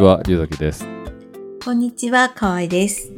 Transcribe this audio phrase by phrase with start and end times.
[0.00, 0.88] ちは、龍崎です。
[1.62, 3.12] こんにちは、かわいです。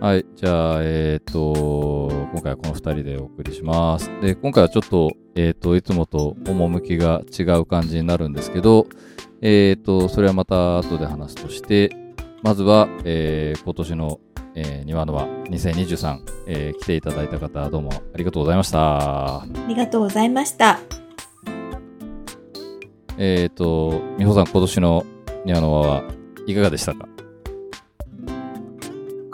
[0.00, 0.24] はい。
[0.36, 4.10] じゃあ、えっ、と、今回はこの二人でお送りします。
[4.22, 8.86] で、今回はちょっと、えっ、と、いつもと趣が違う感じになるんですけど、
[9.42, 11.94] えっ、と、それはまた後で話すとして、
[12.42, 14.20] まずは、えー今年の、
[14.54, 19.42] えー庭の輪2023、えー来ていただいた方、どうもありがとうございました。
[19.42, 20.78] ありがとうございました。
[23.18, 25.04] えっ、と、美穂さん、今年の
[25.44, 26.02] 庭の輪は
[26.46, 27.08] いかがでしたか？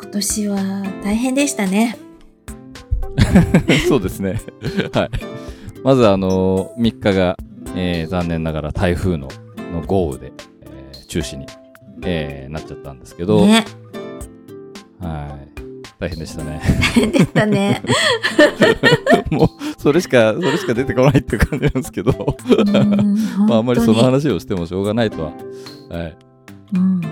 [0.01, 0.57] 今年は
[1.03, 1.99] 大変でしたね。
[3.89, 4.41] そうですね。
[4.93, 5.11] はい。
[5.83, 7.37] まず、あの3日が、
[7.77, 9.29] えー残念ながら台風の
[9.73, 11.47] の豪雨で、えー中止に、
[12.05, 13.65] えーなっちゃったんですけど、ね。
[15.01, 15.49] はい。
[15.99, 16.61] 大変でしたね。
[16.65, 17.83] 大変でしたね。
[19.31, 19.49] もう、
[19.85, 25.33] それしか、それしか出てこないっていう感じなんですけど、うんまあ、あんまりその本話をしてもしょうがないとは、
[25.91, 26.17] はい。
[26.73, 27.07] 当に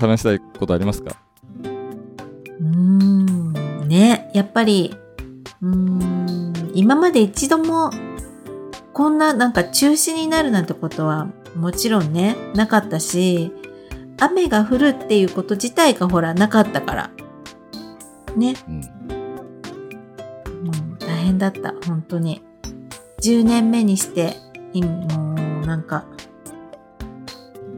[0.00, 1.14] 話したいことありますか？
[1.62, 3.52] うん。
[3.82, 3.88] うん。
[3.88, 4.30] ね。
[4.32, 4.96] やっぱり、
[5.60, 6.72] うん。
[6.72, 7.90] 今まで一度も、
[8.94, 13.52] こんななんか中止になるなんてことは、もちろんね、なかったし、
[14.18, 17.10] 雨が降るっていうこと自体がほら、なかったから。
[18.34, 18.54] ね。
[18.66, 19.19] うん。
[21.20, 22.42] 変だった、本当に。
[23.22, 24.36] 10年目にして、
[24.72, 26.04] 今もうなんか、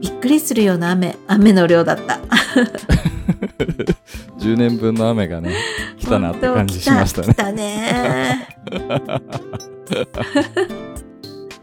[0.01, 2.19] びっくりするような雨、雨の量だった。
[4.39, 5.55] 10年分の雨がね、
[5.97, 7.27] 来たなって感じしましたね。
[7.27, 8.47] 来たね。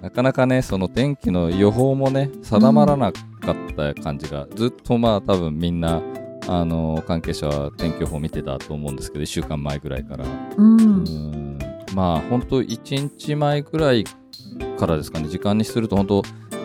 [0.00, 3.20] なかなかね、その天気の予報もね、定まらなか
[3.52, 6.00] った感じが、ずっとまあ多分みんな、
[6.48, 10.24] あの、関係者は天気予報見てたと思うんですけど、1週間前ぐらいから。
[10.24, 10.28] う。
[10.56, 11.58] うんん
[11.94, 14.04] まあ本当1日前ぐらい
[14.78, 16.22] からですかね、時間にすると本当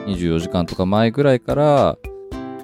[0.07, 1.97] 24時間とか前ぐらいから、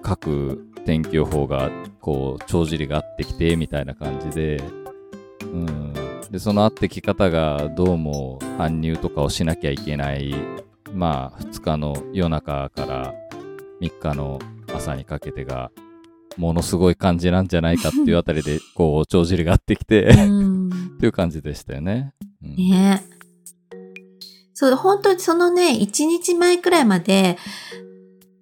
[0.02, 4.64] 各天気予報がこう、帳尻が合ってきて、みたいな感じで、
[5.44, 5.94] うん。
[6.32, 10.34] で、その合ってき方がどうも搬入とかをしなきゃいけない、
[10.94, 13.14] まあ2日の夜中から
[13.82, 14.40] 3日の
[14.74, 15.72] 朝にかけてが、
[16.38, 20.70] ものすごい感じなんじゃないかっていうあたりで、 こう、帳尻が合ってきて、うん。
[20.70, 22.14] っていう感じでしたよね。
[22.44, 23.04] うんね
[24.54, 27.38] そう、本当にそのね、1日前くらいまで、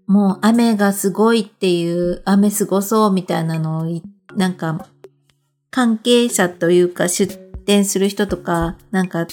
[0.05, 4.03] もう雨がすごいっていう、雨すごそうみたいなのをい、
[4.35, 4.87] なんか、
[5.71, 9.27] 関係者というか出店する人とか、なんか、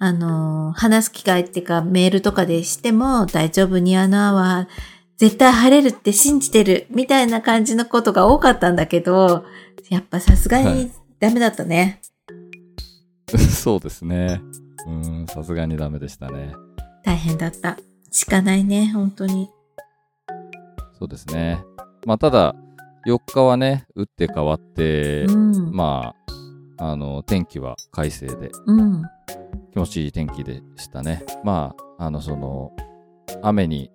[0.00, 4.68] あのー話す機会っていうかメールとかでしても大丈夫にあのは
[5.18, 9.44] 絶対晴れるって信じてるみたいな感じのことが多かったんだけど、
[9.90, 12.00] やっぱさすがはいにダメだったね。
[13.26, 14.40] そうですね。
[14.86, 16.54] うん、さすがにダメでしたね。
[17.04, 17.76] 大変だった。
[18.12, 19.50] しかないね、本当に。
[20.98, 21.62] そうですね。
[22.06, 22.54] まあ、ただ、
[23.06, 25.72] 4日はね、打って変わって、うん。
[25.72, 26.14] ま
[26.78, 29.02] あ、あの、天気は快晴で、うん。
[29.72, 31.24] 気持ちいい天気でしたね。
[31.42, 32.72] まあ、あの、その、
[33.42, 33.90] 雨に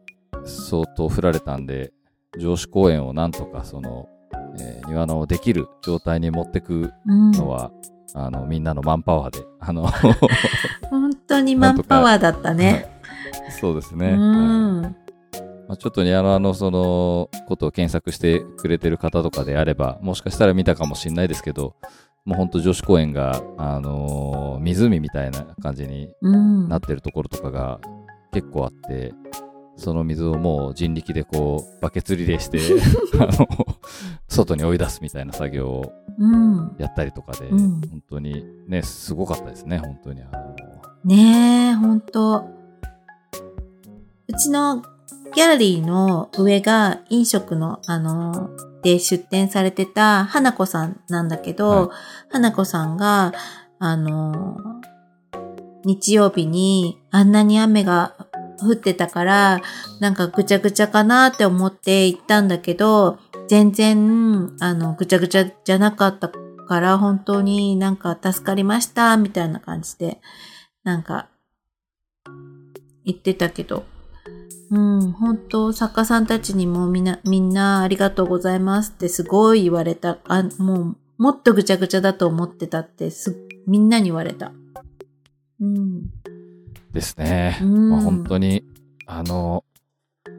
[0.46, 1.92] 相当降られたんで、
[2.40, 4.08] 上司公園をなんとか、その、
[4.60, 7.32] えー庭のできる状態に持ってくうん。
[7.32, 7.72] のは、
[8.14, 9.88] あの、みんなのマンパワーで、あの、
[10.90, 12.86] 本当に マンパワーだったね。
[13.60, 14.08] そうですね。
[14.08, 14.82] うはいん。
[15.68, 21.76] まあ、ちょっとね、あの、その、ことを検索してくれてる方とかであれば、もしかしたら見たかもしれないですけど、
[22.26, 26.68] もうほんと女子公園が、あのー湖みたいな感じにうん。
[26.70, 27.80] なってるところとかが
[28.32, 29.14] 結構あって、
[29.76, 32.60] その水をもう人力でこう、バケツリレーして、
[33.20, 33.48] あの、
[34.28, 36.76] 外に追い出すみたいな作業をうん。
[36.78, 40.22] やったりとかで、うん本当にね、すごかったですね、本当に。
[40.22, 40.56] あの
[41.06, 42.48] ねえ、本当
[44.28, 44.82] うちの
[45.36, 48.52] ギャラリーの上が飲食の、あの、
[48.84, 51.90] で出店されてた花子さんなんだけど、はい
[52.30, 53.34] 花子さんが、
[53.80, 54.58] あの、
[55.86, 58.16] 日曜日にあんなに雨が
[58.64, 59.62] 降ってたから、
[60.00, 70.22] なんかぐちゃぐちゃかなって思って行ったんだけど、全然、あの、ぐちゃぐちゃじゃなかったから、本当になんか助かりました、みたいな感じで、
[70.84, 71.28] なんか、
[73.06, 73.84] 言ってたけど、
[74.72, 80.18] うん、本当作家さんたちにもみんな、みんなありがとうございますってすごい言われた。
[80.28, 83.38] あ、もう、もっとぐちゃぐちゃだと思ってたってす、
[83.68, 84.52] みんなに言われた。
[85.62, 86.10] うん。
[86.94, 87.60] ですね。
[87.62, 88.64] うんまあ、本当に、
[89.06, 89.66] あの、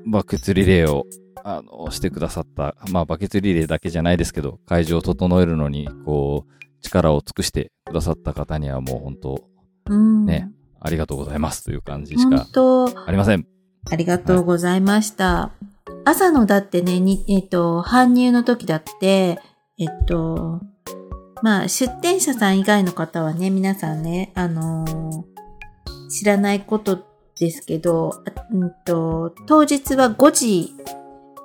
[0.07, 1.05] バケツリレーを、
[1.43, 9.45] あの、してくださった、まあ、バケツリレーだけじゃないですけど、会場を整えるのに、こう、力を尽くしてくださった方にはもう本当、
[9.91, 10.27] うん。
[10.27, 13.47] ね、ありがとうございますという感じし本か当ありません。
[13.91, 15.53] ありがとうございました。
[16.07, 19.39] 朝のだってね、にえっ、と、搬入の時だって、
[19.79, 20.61] えっと、
[21.43, 25.34] まあ、出店者さん以外の方はね、皆さんね、あのー
[26.09, 27.05] 知らないこと
[27.39, 30.75] ですけど、あうんと、当日は5時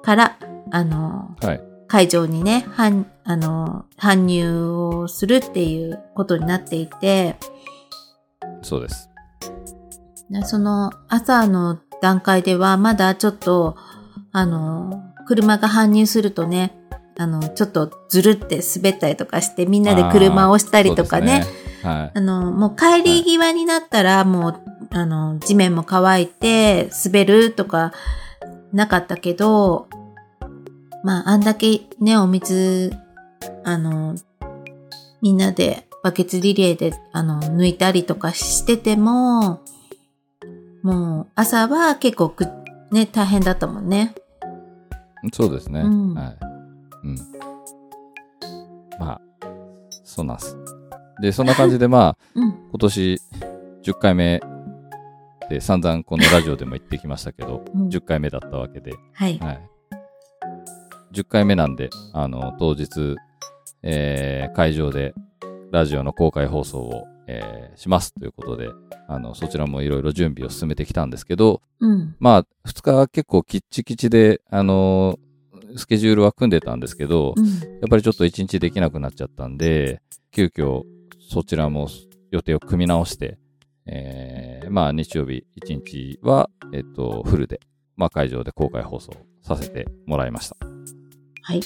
[0.03, 0.37] から、
[0.71, 1.61] あのーはい。
[1.87, 7.37] 会場にね、搬、あのー搬入をするっていうことになっていて、
[8.61, 9.09] そうです。
[10.29, 13.75] でその朝の段階ではまだちょっと、
[14.31, 16.78] あの、車が搬入するとね、
[17.19, 21.45] あの、ちょっとずるって滑ったりとかして、みんなで車を押したりとかね、ね。
[21.83, 22.11] はい。
[22.15, 24.61] あの、もう帰り際になったら、もう、
[24.91, 27.91] あの、地面も乾いて、滑るとか、
[28.71, 29.89] なかったけど、
[31.03, 32.93] まあ、あんだけね、お水、
[33.65, 34.15] あの、
[35.21, 39.59] みんなでバケツリレーで、あの、抜いたりとかしてても、
[40.83, 42.45] もう、朝は結構く、
[42.91, 44.15] ね、大変だったもんね。
[45.33, 45.81] そうですね。
[45.81, 46.48] うんはい。
[47.03, 47.15] うん。
[48.99, 49.21] まあ、
[50.03, 50.57] そうなんです。
[51.21, 52.51] で、そんな感じでまあ、 うん。
[52.69, 53.21] 今年
[53.83, 54.41] 10回目
[55.49, 59.37] で散々このラジオでも言ってきましたけど、 うん10回目だったわけで、はい。
[59.39, 59.69] はい。
[61.13, 63.15] 10回目なんで、あの、当日、
[63.81, 65.13] えー会場で
[65.71, 68.69] ラジオの公開放送を、えーしますということで、
[69.07, 72.15] あの、そちらもいろいろ準備を進めてきたんですけど、うん。
[72.19, 75.17] まあ、2日は結構キッチキチで、あの
[75.75, 77.45] スケジュールは組んでたんですけど、うん。
[77.45, 77.51] や
[77.85, 80.01] っぱりちょっと1日できなくなっちゃったんで、
[80.31, 80.83] 急遽
[81.29, 81.87] そちらも
[82.31, 83.37] 予定を組み直して、
[83.85, 87.59] えーまあ日曜日1日は、えっと、フルで、
[87.95, 89.11] まあ会場で公開放送
[89.41, 90.57] させてもらいました。
[91.41, 91.61] はい。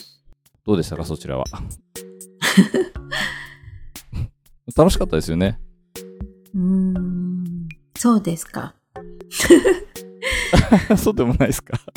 [0.65, 1.44] どうでしたか、そちらは？
[4.75, 5.59] 楽しかったですよね。
[6.55, 7.67] うーん。
[7.97, 8.73] そうですか。
[10.97, 11.77] そうでもないですか？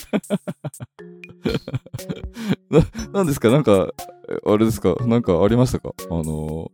[2.71, 2.81] な、
[3.13, 3.51] なんですか？
[3.51, 3.89] なんか、
[4.29, 4.95] えあれですか？
[5.07, 5.91] なんかありましたか？
[6.11, 6.71] あの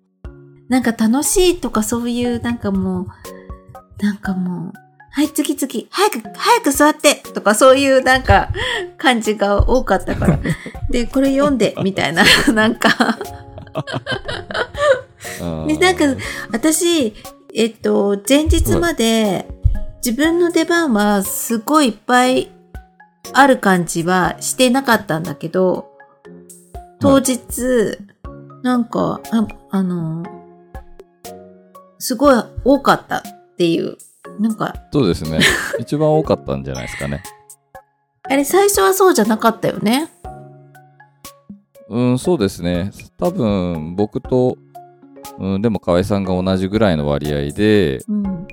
[0.68, 3.06] なんか楽しいとかそういう、なんかもう、
[4.04, 4.72] なんかもう、
[5.10, 8.48] はい、次次、早く、早く座ってとかそういうなんか
[8.96, 10.38] 感じが多かったから。
[10.88, 12.24] で、これ読んで、みたいな、
[12.54, 13.18] なんか。
[15.66, 16.04] で、なんか、
[16.52, 17.14] 私、
[17.54, 19.46] えっと、前日まで
[20.04, 22.50] 自分の出番はすごいいっぱい
[23.32, 25.92] ある感じはしてなかったんだけど、
[26.98, 27.98] 当日、
[28.64, 30.24] なんか、ああの、
[32.00, 33.22] すごい多かったっ
[33.56, 33.96] ていう。
[34.40, 35.38] なんか、そうですね。
[35.78, 37.22] 一番多かったんじゃないですかね。
[38.24, 40.10] あれ最初はそうじゃなかったよね？
[41.88, 42.90] うん、そうですね。
[43.20, 44.56] 多分、僕と、
[45.38, 48.46] うん、でも河合さんが同じぐらいの割合で、っうん。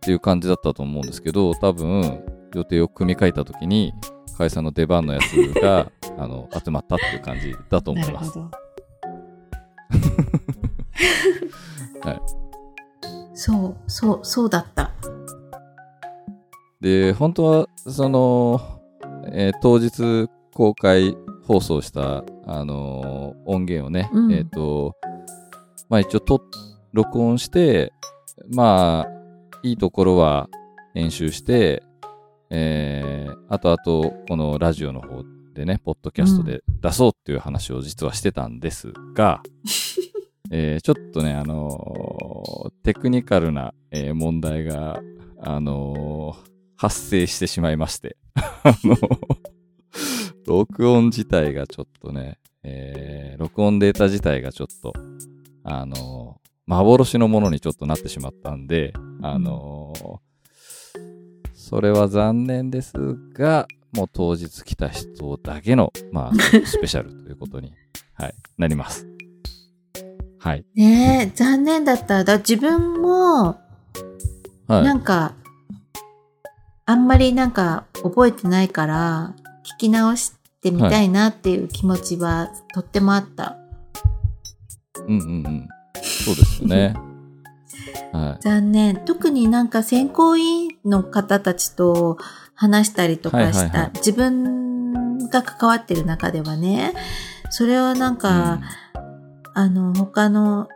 [0.00, 2.22] ていう感じだったと思うんですけど、多分、
[2.54, 3.92] 予定を組み替えた時に、
[4.36, 8.34] 河合さんの出番のやつが、 あの、集まったっていう感じだと思います。
[8.34, 8.40] ど。
[12.02, 12.20] はい。
[13.34, 14.90] そう、そう、そうだった。
[16.80, 18.60] で、本当は、その、
[19.32, 21.16] えー当日公開
[21.46, 24.96] 放送した、あのー音源をね、うんえっ、と、
[25.88, 26.40] まあ一応と、
[26.92, 27.92] 録音して、
[28.52, 29.19] まあ、
[29.62, 30.48] いいところは
[30.94, 31.82] 編集して、
[32.50, 35.22] えー、あとあと、このラジオの方
[35.54, 39.42] でね、ポッドキャストで出そうっていう話を実はしてたんですが、
[40.50, 45.00] えーちょっとね、あのーテクニカルな、えー問題が、
[45.38, 48.96] あのー発生してしまいまして、 あの、
[50.46, 54.92] 録音自体がちょっとね、えー録音データ自体がちょっと、
[55.62, 60.30] あのー幻のものにちょっとなってしまったんで、あのー
[61.70, 62.94] それは残念です
[63.32, 66.32] が、もう当日来た人だけの、まあ、
[66.66, 67.72] スペシャルということに、
[68.14, 69.06] はい、なります。
[70.38, 70.64] はい。
[70.74, 72.24] ねえ、残念だった。
[72.24, 73.60] だ自分も、
[74.66, 74.84] はい。
[74.84, 75.34] なんか、
[76.86, 79.36] あんまりなんか覚えてないから、
[79.76, 83.58] 聞き直してみたいなっていう気持ちはとってもあった。
[85.06, 85.68] うんうんうん。
[86.24, 86.94] そうですよね。
[88.12, 88.42] はい。
[88.42, 88.96] 残念。
[89.04, 92.18] 特になんか選考委員の方たちと
[92.54, 94.60] 話したりとかした、はいはいはい自分
[95.30, 96.92] が関わってる中ではね、
[97.50, 98.60] それはなんか、
[99.54, 100.68] あの、他の、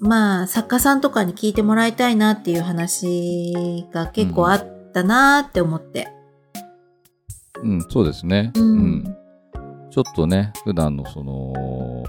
[0.00, 6.08] まあ、作家さんとかに聞いてもらいたいなっていう話が結構あったなって思って。
[7.62, 8.52] うん、うんそうですね。
[8.54, 9.16] うん
[9.90, 12.04] ちょっとね、普段のその、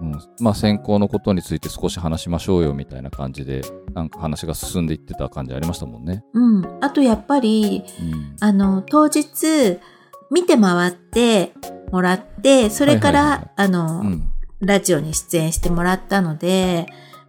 [0.00, 3.62] うん、まあ専攻のことについて少し話しましょうよみたいな感じで、
[3.94, 6.24] なんか話が進んでいってた感じありましたもんね。
[6.34, 6.78] うん。
[6.80, 8.36] あとやっぱり、うん。
[8.40, 9.78] あの、当日、
[10.30, 11.52] 見て回って
[11.90, 14.30] もらって、それから、あの、うん。
[14.60, 16.86] ラジオに出演してもらったので、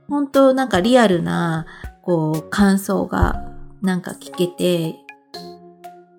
[0.07, 1.65] 本当なんかリアルな、
[2.01, 3.45] こう、感想が、
[3.81, 4.95] なんか聞けて、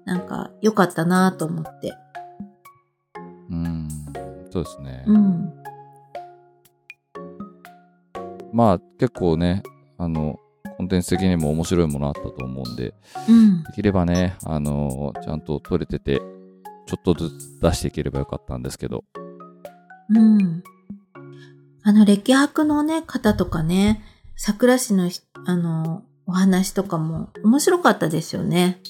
[0.04, 1.95] なんか良かったなと思って。
[3.50, 3.88] うん。
[4.50, 5.04] そうですね。
[5.07, 5.59] うん。
[8.52, 9.62] まあ結構ね、
[9.99, 10.38] あの、
[10.76, 12.95] コンテンツ的にも面白いものあったと思うんで、
[13.28, 13.62] うん。
[13.64, 16.21] できればね、あのちゃんと撮れてて、
[16.87, 19.04] ちょっとずつ出していければよかったんですけど、
[20.11, 20.62] うん。
[21.83, 24.02] あの、歴博のね、方とかね、
[24.37, 28.80] 桜市のひ、あの、お話とかも面白かったですよね。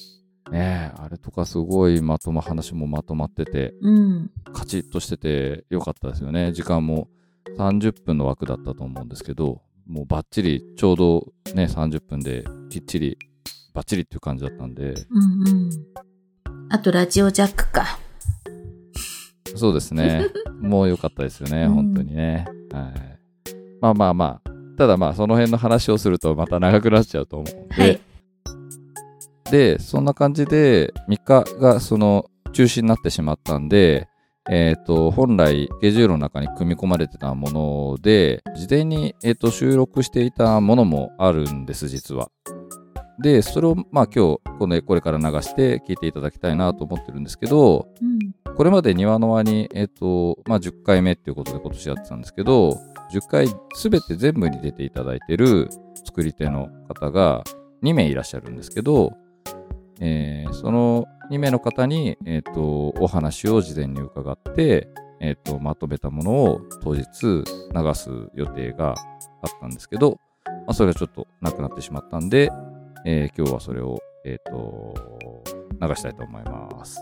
[0.51, 4.31] ねえ、あれとかすごいまとま、話もまとまってて、うん。
[4.53, 6.51] カチッとしててよかったですよね。
[6.51, 7.07] 時間も
[7.57, 13.17] 30分の枠だったと思うんですけど、もうバッチリ、ちょうどね、30分できっちり、
[13.73, 15.69] バッチリっていう感じだったんで、うんうん。
[16.69, 17.99] あと、ラジオジャックか。
[19.55, 20.25] そうですね。
[20.61, 22.47] もう良かったですよね、うん本当にね。
[22.71, 23.19] はい。
[23.81, 28.01] まあまあまあ、ただまあ、その辺の話をするとまた長くなっちゃうと思うんで、はい。
[29.51, 34.07] で、そんな感じで、3日がその中止になってしまったんで、
[34.49, 42.31] えっ、と、本来、スケジュールの中に組み込まれてたもので、事前に、えー、と収録していたものもあるんです、実は。
[43.21, 48.55] で、それを、まあ今日、このこれから流して聞いていただきたいなと思ってるんですけど、うん。
[48.55, 52.79] これまで庭の輪に、えっ、と、まあ10回目っていうことで今年やってたんですけど、
[53.13, 55.69] 10回すべて全部に出ていただいてる
[56.03, 57.43] 作り手の方が
[57.83, 59.13] 2名いらっしゃるんですけど、
[59.99, 64.89] えーその2名の方に、えっ、と、お話を事前に伺って、
[65.21, 67.43] えっ、と、まとめたものを当日流
[67.93, 68.95] す予定があっ
[69.61, 72.51] たんですけど、まあ、それがちょっとなくなってしまったんで、
[73.05, 74.93] えー今日はそれを、えっ、と、
[75.81, 76.99] 流したいと思います。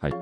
[0.00, 0.14] はい。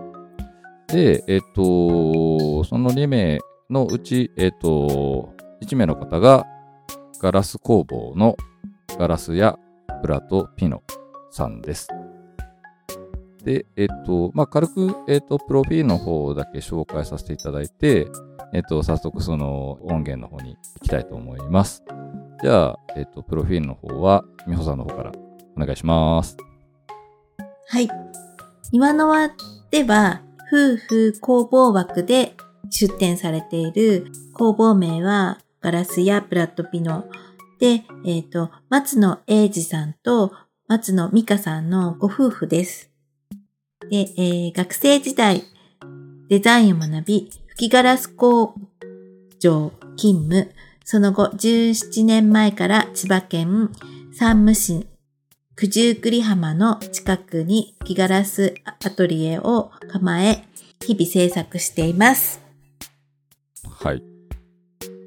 [0.89, 3.39] で、えっ、と、その2名
[3.71, 6.45] のうち、えっ、と、1名の方が、
[7.21, 8.37] ガラス工房の
[8.99, 9.57] ガラスや
[10.03, 10.83] プラトピノ
[11.31, 11.89] さんです。
[13.45, 18.09] で、えっ、と、まあ、軽く、えっ、と、プロフィールの方だけ紹介させていただいて、
[18.53, 21.85] えっ、と、早速その音源の方に行きたいと思います。
[22.43, 25.13] じゃあ、えっ、と、プロフィールの方は、美穂さんの方から
[25.57, 26.37] お願いします。
[27.69, 27.89] はい。
[28.73, 29.31] 庭の輪
[29.71, 32.35] では、夫婦工房枠で
[32.71, 37.07] 出展されている工房名はガラスやプラットピノ
[37.59, 40.33] で、えっ、と、松野英二さんと
[40.69, 42.94] 松野美香さんのご夫婦です。
[43.91, 45.45] で、えー学生時代、
[46.29, 48.55] デザインを学び、吹きガラス工
[49.39, 50.51] 場勤務、
[50.85, 53.71] その後17年前から千葉県
[54.13, 54.87] 山武市
[55.57, 60.45] 九十九里浜の近くに吹きガラスアトリエを構え、
[60.85, 62.43] 日々制作しています。
[63.71, 64.03] はい。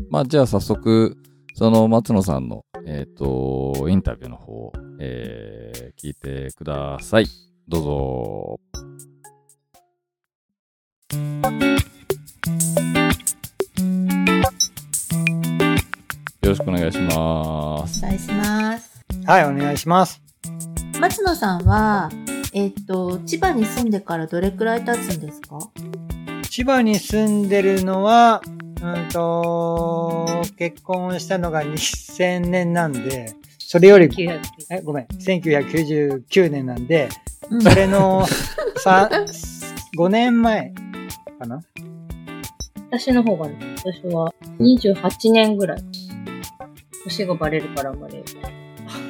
[0.09, 1.17] まあ、じゃあ早速、
[1.53, 7.46] その松野さんの、えっ、と、インタビューの方、えー聞いてください。
[7.69, 8.59] どうぞ。
[16.41, 18.05] よろしくお願いします。
[18.05, 19.03] お願いします。
[19.25, 20.21] はい、お願いします。
[21.01, 22.09] 松野さんは、
[22.53, 25.59] えっ、と、千葉に住んでからどれくらい経つんですか？
[26.49, 28.41] 千葉に住んでるのは、
[28.81, 30.25] うんと、
[30.57, 34.09] 結婚したのが2000年なんで、それより、
[34.69, 37.26] え、ごめん、1999年なんで、うん
[37.61, 38.25] それの、
[38.77, 39.09] さ、
[39.97, 40.73] 5年前
[41.39, 41.61] かな？
[42.91, 45.83] 私の方がね、私は28年ぐらい。
[47.03, 48.23] 年がバレるから生まれる。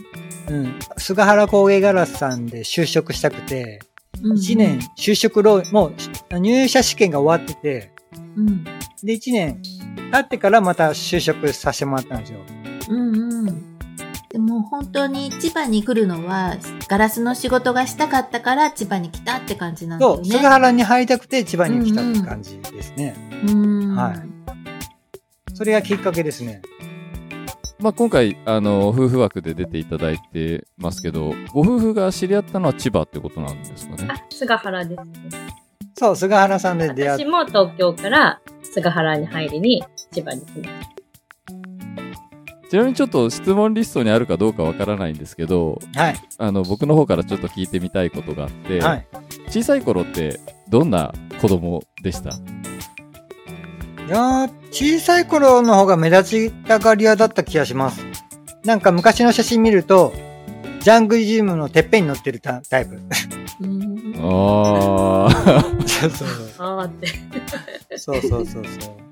[0.97, 3.79] 菅原工芸ガラスさんで就職したくて、
[4.21, 4.79] うん1年。
[4.97, 5.91] 就職ローン、も
[6.31, 7.91] う入社試験が終わってて、
[8.35, 8.63] うん。
[9.03, 9.61] で、1年
[10.11, 12.39] 経ってからまた就職させてもらったんですよ。
[12.89, 13.15] うん
[13.47, 13.70] うん。
[14.31, 16.55] でも本当に千葉に来るのは、
[16.87, 20.29] ガラスの仕事がしたかったから千葉に来たって感じなんだそう、よね。
[20.29, 23.15] 菅原に入りたくて千葉に来たって感じですね。
[23.45, 23.95] うん。
[23.95, 24.31] はい
[25.53, 26.59] それがきっかけですね。
[27.77, 34.07] まあ、今回、あの、夫婦枠で出ていただいてますけど、ご夫婦が知り合ったのは千葉ってことなんですかね。
[34.09, 35.07] あ、菅原ですね。
[35.95, 37.25] そう、菅原さんで出会って私。
[37.25, 40.90] も東京から菅原に入りに千葉に来ました。
[42.71, 46.15] ちなみにちょっと質問リストにあるかどうかわからないんですけど、はい。
[46.37, 49.05] あの、僕の方からちょっと聞いてみたいことがあって、はい。
[49.49, 52.29] 小さい頃ってどんな子供でした？
[52.29, 52.33] い
[54.09, 58.05] やー小さい頃の方が目立ちたがり屋だった気がします。
[58.63, 60.13] なんか昔の写真見ると、
[60.79, 63.01] ジャングルジムのてっぺんに乗ってるタタイプ。
[63.59, 65.83] うんあー。
[65.85, 66.27] そうそう。
[66.57, 66.89] そう。
[67.97, 69.10] そうそうそうそう。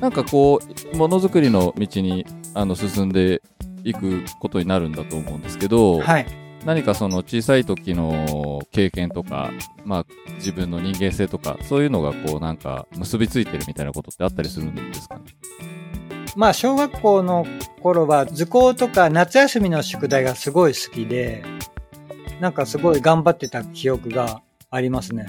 [0.00, 0.60] なんかこ
[0.92, 3.42] う、ものづくりの道にあの進んで
[3.84, 6.26] いくことになるんだと思うんですけど、はい。
[6.64, 9.50] 何かその小さい時の経験とか、
[9.84, 15.22] まあ自分の人間性とか、そういうのがこうなんか結びついてるみたいなことってあったりするんですかね？
[16.36, 17.46] まあ、小学校の
[17.82, 21.44] 頃は図工とか夏休みの宿題がすごい好きで、
[22.40, 25.26] なんかすごい頑張ってた記憶がありますね。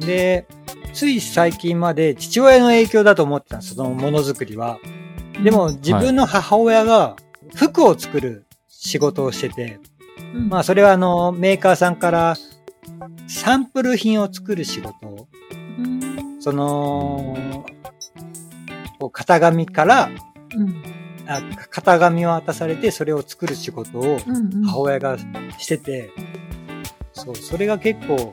[0.00, 0.46] で、
[0.92, 4.78] つい最近まで父親の影響だと思ってたんです、そのものづくりは。
[5.42, 7.16] でも自分の母親が
[7.54, 9.78] 服を作る仕事をしてて、
[10.34, 10.48] うん。
[10.48, 12.36] まあそれはあのメーカーさんから
[13.26, 15.06] サンプル品を作る仕事。
[15.06, 15.28] を、
[15.78, 16.40] うん。
[16.40, 17.36] その、
[18.98, 20.10] こう型紙から
[20.56, 20.82] うん。
[21.30, 24.64] あ型紙を渡されてそれを作る仕事をうん。
[24.64, 25.18] 母親が
[25.58, 26.10] してて、
[27.12, 28.32] そう、それが結構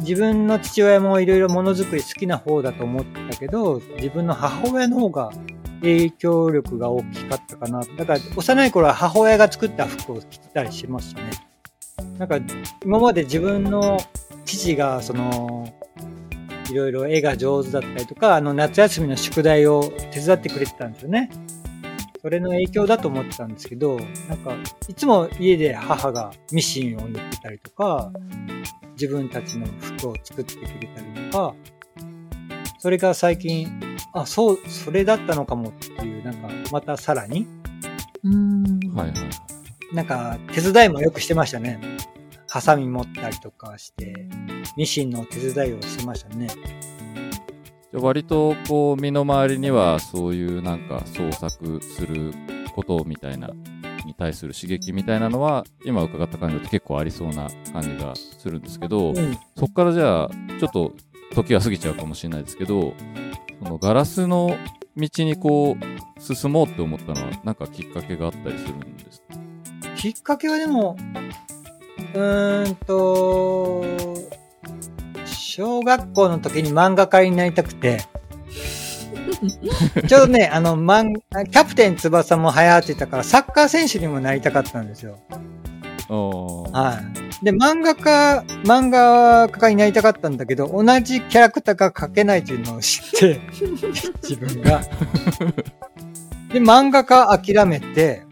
[0.00, 5.30] 自分の父親もいろいろものづくり好きな方だと思ったけど、自分の母親の方が
[5.80, 7.82] 影響力が大きかったかな。
[7.96, 11.30] だから幼い頃は母親が作った服を着てたりしましたね。
[12.18, 12.38] なんか
[12.84, 13.98] 今まで自分の
[14.44, 15.72] 父がその、
[16.70, 21.30] いろいろ絵が上手だったりとか、あの夏休みの宿題を手伝ってくれてたんですよね。
[22.22, 24.54] それの影響だと思ってたんですけど、なんか、
[24.88, 28.12] いつも家で母がミシンを縫ってたりとか、
[28.92, 31.54] 自分たちの服を作ってくれたりとか、
[32.78, 33.68] それが最近、
[34.12, 37.46] あ、そう、それだったのかもっていう、なんか、またさらに、
[38.22, 38.62] うん
[38.94, 39.94] はいはい。
[39.94, 41.80] なんか、手伝いもよくしてましたね。
[42.48, 44.28] ハサミ持ったりとかして、
[44.76, 46.46] ミシンの手伝いをしてましたね。
[47.92, 52.32] 割とこう身の回りにはそういうなんか創作する
[52.74, 53.50] ことみたいな
[54.06, 59.38] に対する刺激みたいなのは今伺った感じだと結構ありそうな感じがするんですけど、うん。
[59.56, 60.92] そこからじゃあちょっと
[61.34, 62.94] 時は過ぎちゃうかもしれないですけど
[63.62, 64.56] そのガラスの
[64.96, 69.26] 道にこう進もうって思ったのはなんかきっかけがあったりするんですか？
[69.96, 70.96] きっかけはでも、
[72.14, 73.84] うーんと、
[75.54, 78.06] 小学校の時に漫画家になりたくて、
[80.08, 85.18] ちょうどね、あの、漫キャプテン翼も流行ってたから、サッカー選手にもなりたかったんですよ。
[86.08, 87.02] は
[87.42, 87.44] い。
[87.44, 93.40] で、漫画家、漫画家になりたかったんだけど、同じキャラクターが描けないっていうのを知って、
[94.26, 94.80] 自分が。
[96.50, 98.22] で、漫画家諦めて、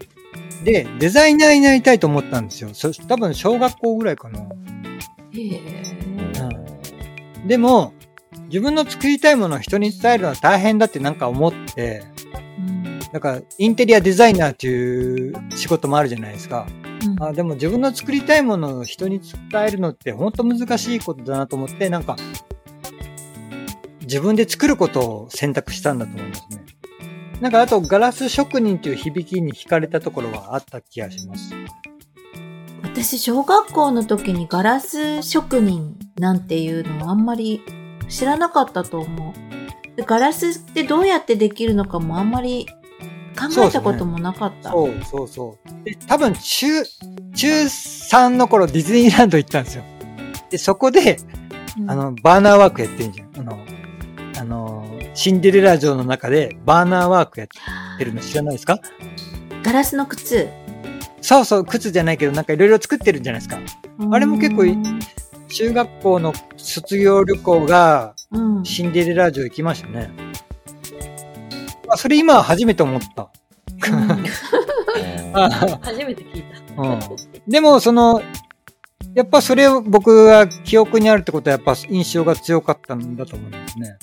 [0.63, 2.69] で、デザイナーになりたいと思ったんですよ。
[2.73, 4.39] そ多分小学校ぐらいかな。
[4.39, 4.43] へ
[5.35, 6.00] え
[7.51, 7.91] でも、
[8.47, 12.01] 自分の作りたいものを人に伝えるのは大変だってなんか思って、
[12.57, 16.65] うんだから、インテリアデザイナーっていう仕事もあるじゃないですか。
[17.05, 22.15] うんあでも自分の作りたいものを人に伝えるのって本当難しいことだなと思って、なんか、
[23.99, 26.63] 自分で作ることを選択したんだと思いますね。
[27.41, 31.53] なんかあとガラス職人という響きに惹かれたところはあった気がします。
[32.81, 37.63] 私、小学校の時にガラス職人なんていうのをあんまり
[38.07, 39.95] 知らなかったと思う。
[39.97, 42.67] でガラスってどうやってできるのかもあんまり
[43.35, 44.69] 考えたこともなかった。
[44.69, 45.83] そうそうそう。
[45.83, 46.67] で、多分中、
[47.33, 49.83] 中3の頃ディズニーランド行ったんですよ。
[50.51, 51.17] で、そこで、
[51.79, 53.39] うんあの、バーナーワークやってんじゃん。
[53.39, 53.59] あの、
[54.39, 58.79] あの、シンデレラ城の中でバーナーワークやってるの知らないですか？
[59.63, 60.47] ガラスの靴。
[61.21, 63.59] そうそう、靴じゃないけど、なんかいろいろ作ってるんじゃないですか。
[64.11, 64.77] あれも結構い
[65.51, 68.65] 中学校の卒業旅行がうん。
[68.65, 70.09] シンデレラ城行きましたね。
[71.89, 73.29] あそれ今初めて思った。
[75.33, 75.49] あ
[75.81, 76.43] 初めて聞い
[76.75, 76.81] た。
[76.81, 76.99] うん
[77.47, 78.21] でも、その、
[79.13, 83.97] やっぱそれを僕が記憶にあるってことはやっぱ印象が強かったんだと思いますね。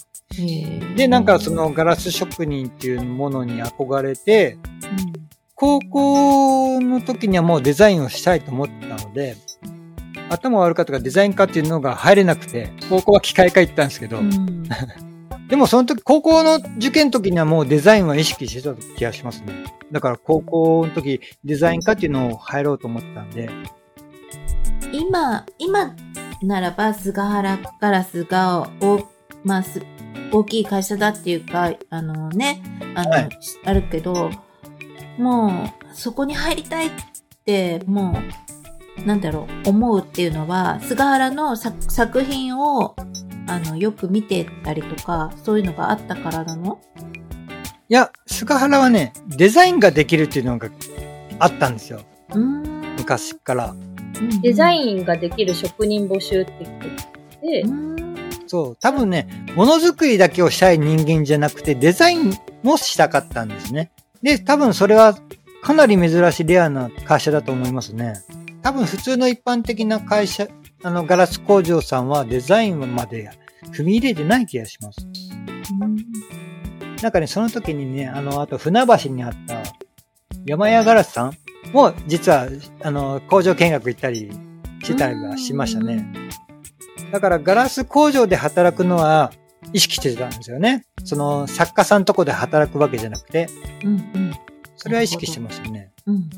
[0.96, 4.58] で、なんかそのガラス職人っていうものに憧れて、
[5.54, 9.36] 高校の時にはもうデザインをしたいと思ってたので、
[10.30, 14.62] 頭悪かったからデザイン科っていうのが入れなくて、高校は機械科行ったんですけど、うん。
[15.48, 19.54] でもその時、高校の受験の時にはもうデザインは意識してた気がしますね。
[19.90, 23.48] だから高校の時、デザイン科っていうのを入ろうと思ってたんで、
[24.92, 25.94] 今、今
[26.42, 29.04] ならば菅原ガラスが大、
[29.44, 29.82] まあ、す
[30.30, 32.62] 大きい会社だっていうか、あのね、
[32.94, 33.28] あの、はい
[33.64, 34.30] あるけど、
[35.18, 36.90] もう、そこに入りたいっ
[37.44, 38.47] て、もう、
[39.06, 42.94] なんだろう、思うっていうのは、菅原の作作品を、
[43.46, 46.80] あの、よく見てたりとか、そういうのがあったからなの？
[47.88, 50.68] いや、菅原はね、デザインができるっていうのが
[51.38, 52.00] あったんですよ。
[52.98, 53.74] 昔から。
[54.42, 57.64] デザンインができる職人募集って言ってて、
[58.46, 63.92] そう、多分ね、ものづくりだけをしたい人間じゃなくて、デザインもしたかったんですね。
[64.22, 65.16] で、多分それは
[65.62, 68.14] かなり珍しいレアな会社だと思いますね。
[68.62, 70.48] 多分普通の一般的な会社、
[70.82, 73.30] あの、ガラス工場さんはデザインまで
[73.72, 75.06] 踏み入れてない気がします。
[77.02, 79.62] なんかね、その時にね、あの、あと船橋にあった
[80.46, 81.32] 山屋ガラスさん
[81.72, 82.48] も実は、
[82.82, 84.30] あの、工場見学行ったり
[84.82, 86.06] してたりはしましたね。
[87.12, 89.32] だからガラス工場で働くのは
[89.72, 90.84] 意識してたんですよね。
[91.04, 93.48] その作家さんとこで働くわけじゃなくて、
[93.84, 94.32] うんうん
[94.80, 95.90] それは意識してましたね。
[96.06, 96.30] うん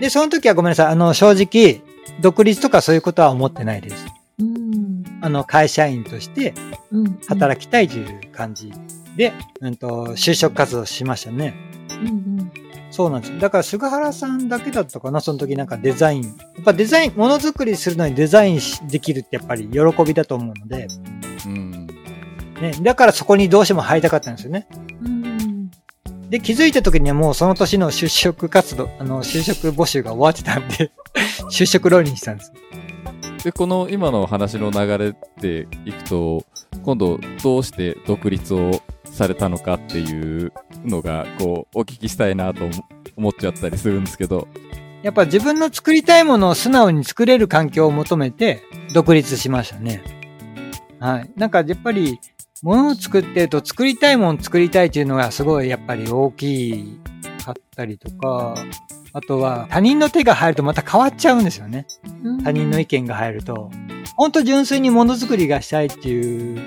[0.00, 0.86] で、その時はごめんなさい。
[0.86, 1.82] あの、正直、
[2.20, 4.06] 独立とかそういうことは思ってないです。
[4.38, 6.54] うんあの、会社員として
[6.92, 8.72] うん働きたいという感じ
[9.16, 11.54] で、うんと、就職活動しましたね。
[11.90, 12.10] うんう
[12.42, 12.52] ん
[12.96, 13.38] そうなんです。
[13.38, 16.22] だから、菅原さんだけだったかな、その時なんかデザイン。
[16.22, 16.30] や
[16.62, 20.86] っぱデザイン、ものづくりするのにデザインしできるってやっぱり喜びだと思うので、
[21.44, 21.86] うん。
[22.62, 24.66] ね、だからそこにどうしても入りたかったんですよね。
[25.02, 25.35] うん
[26.30, 30.92] で、気づいた時にはもうその年の就職活動、あの、就職募集が終わってたんで、
[31.50, 32.52] 就職浪人したんです。
[33.44, 36.44] で、この今の話の流れでいくと、
[36.82, 40.52] 今度どうして独立をされたのかっていう
[40.84, 42.72] のが、こう、お聞きしたいなと思
[43.16, 44.46] 思っちゃったりするんですけど、
[45.02, 48.62] やっぱ自分の作りたいものを素直に作れる環境を求めて
[48.92, 50.02] 独立しましたね。
[50.98, 51.30] はい。
[51.36, 52.18] なんかやっぱり、
[52.62, 56.98] 物を作ってると作りたいもの作りたいっていうのがすごいやっぱり大き
[57.44, 58.54] かったりとか、
[59.12, 61.86] あとは他人の手が入るとまた変わっちゃうんですよね。
[62.24, 63.70] うん他人の意見が入ると。
[64.16, 66.62] ほんと純粋にものづくりがしたいっていう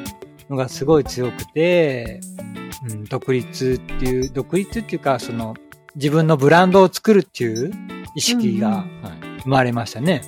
[0.50, 2.22] のがすごい強くて、
[2.90, 5.56] うん、独立っていう、独立っていうか、その、
[5.96, 7.72] 自分のブランドを作るっていう
[8.16, 8.84] 意識がは
[9.26, 9.30] い。
[9.44, 10.22] 生まれましたね。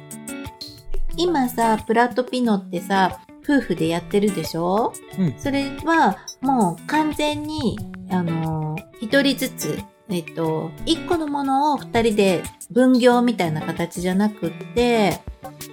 [1.17, 4.93] 今さ、プラットピノってさ、夫婦でやってるでしょ？
[5.19, 7.77] うんそれはもう完全に、
[8.09, 15.19] あのー一人ずつ、えっと、一個のものを二人で分業みたいな形じゃなくって、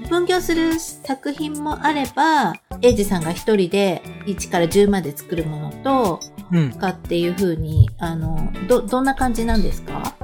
[0.09, 6.72] 分業する作品もあれば、エイジさんが一人で1から10まで作るものと、うん。
[6.72, 10.14] かっていう風に、あの、ど、どんな感じなんですか？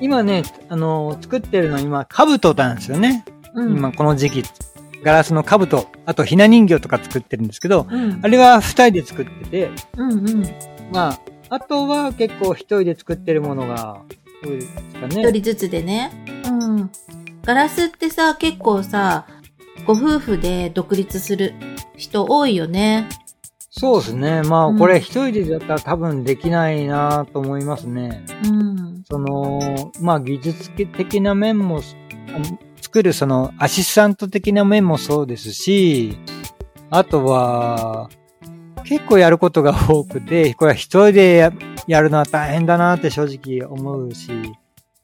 [0.00, 3.24] 今ね、あの、作ってるのは今、兜なんですよね。
[3.54, 3.76] うん。
[3.76, 4.42] 今この時期。
[5.04, 10.42] ガラスの兜、あとひな人形とか作ってるんですけど、うんあれは二人で作ってて、うんうん。
[10.92, 14.00] まあ、あとは結構一人で作ってるものが
[14.42, 15.22] 多いですかね。
[15.22, 16.10] 一人ずつでね。
[16.46, 16.90] うん。
[17.44, 19.26] ガラスってさ、結構さ、
[19.86, 21.52] ご夫婦で独立する
[21.96, 23.06] 人多いよね。
[23.70, 24.42] そうですね。
[24.42, 28.24] まあ、うんこれ一人でだったら多分できないなと思いますね。
[28.44, 29.04] うん。
[29.04, 31.80] その、まあ、技術的な面も、あ
[32.94, 36.16] 作るそのアシスタント的な面もそうですし、
[36.90, 38.08] あとは、
[38.84, 41.52] 結構やることが多くて、これは一人でや
[41.88, 44.30] やるのは大変だなって正直思うし、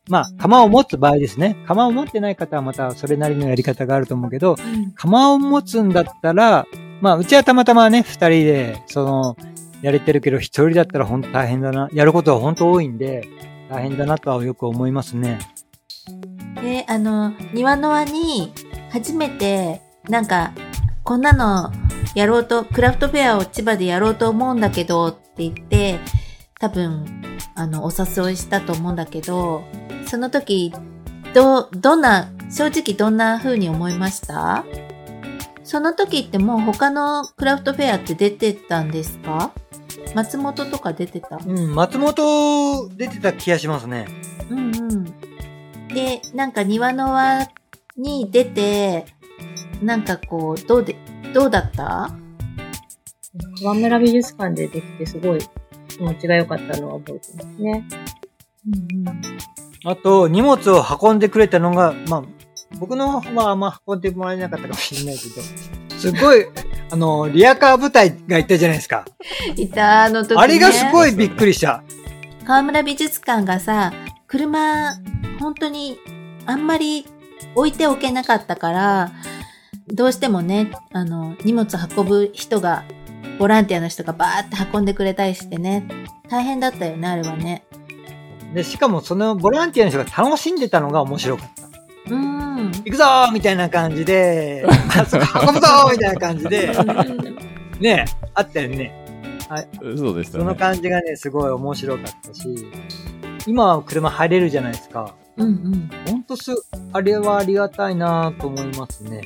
[0.09, 1.57] まあ、釜を持つ場合ですね。
[1.67, 4.55] 釜を持ってない方はまたそれなりのやり方があると思うけど、
[4.95, 6.67] 釜を持つんだったら、
[7.01, 9.37] まあ、うちはたまたまね、二人で、その、
[9.83, 11.89] やれてるけど、一人だったら本当大変だな。
[11.93, 13.27] やることは本当多いんで、
[13.69, 15.41] 大変だなとはよく思いますね。
[16.63, 18.53] で、あの、庭の輪に、
[18.91, 20.53] 初めて、なんか、
[21.05, 21.73] こんなの
[22.15, 25.99] やろうと、クラフトフェアを千葉でやろうと思うんだけどって言って、
[26.59, 27.23] 多分、
[27.55, 29.63] あの、お誘いしたと思うんだけど、
[30.07, 30.73] その時、
[31.35, 34.65] ど、どんな、正直どんな風に思いました？
[35.63, 39.53] その時ってもう他のクラフトフェアって出てたんですか？
[40.17, 41.39] 松本とか出てた？
[41.47, 44.09] うん、松本出てた気がしますね。
[44.51, 45.15] うんうん。
[45.95, 47.49] で、なんか庭の輪
[47.97, 49.07] に出て、
[49.83, 50.97] なんかこう、どうで、
[51.33, 52.11] どうだった？
[53.63, 55.41] 河村美術館でできてすごい
[55.89, 57.85] 気持ちが良かったのは覚えてますね。
[58.67, 58.71] う
[59.05, 59.23] んうん。
[59.85, 62.23] あと、荷物を運んでくれたのが、まあ、
[62.79, 66.47] 僕の方はあんま運んでもらえなかったかもしれないけど、すごい、
[66.93, 69.05] あの、リアカー部隊がいたじゃないですか。
[69.57, 70.37] いた、あの時、ね。
[70.39, 71.83] あれがすごいびっくりした。
[72.45, 73.93] 河村美術館がさ、
[74.31, 74.95] 車、
[75.41, 75.99] 本当に
[76.47, 77.05] あんまり
[77.57, 79.13] 置いておけなかったから、
[79.89, 82.85] どうしてもね、あの、荷物運ぶ人が、
[83.41, 85.85] ボランティアの人がバーって運んでくれたりしてね、
[86.29, 87.65] 大変だったよね、あれはね。
[88.55, 92.13] で、しかもそのボランティアの人が楽しんでたのが面白かった。
[92.15, 92.71] うーん。
[92.85, 94.65] 行くぞーみたいな感じで、
[94.97, 96.73] あそこ運ぶぞーみたいな感じで、
[97.81, 98.95] ね、あったよね。
[99.97, 100.45] そうでしたね。
[100.45, 102.47] その感じがね、すごい面白かったし、
[103.47, 105.15] 今は車入れるじゃないですか。
[105.37, 105.91] うんうん。
[106.07, 106.53] ほんとす、
[106.93, 109.23] あれはありがたいなと思いますね。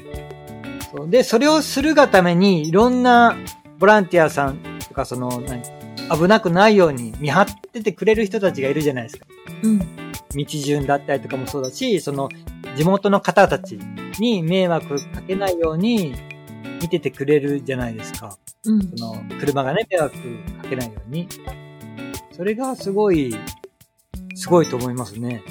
[0.94, 3.36] そうで、それをするがために、いろんな
[3.78, 5.62] ボランティアさんとか、その、何、
[6.10, 9.26] 危なくないように見張っててくれる人たちがいるじゃないですか。
[9.62, 9.78] うん。
[9.78, 12.28] 道順だったりとかもそうだし、その、
[12.76, 13.78] 地元の方たち
[14.18, 16.14] に迷惑かけないように
[16.80, 18.36] 見ててくれるじゃないですか。
[18.64, 18.80] うん。
[18.96, 20.16] その、車がね、迷惑
[20.62, 21.28] かけないように。
[22.32, 23.34] それがすごい、
[24.34, 25.42] すごいと思いますね。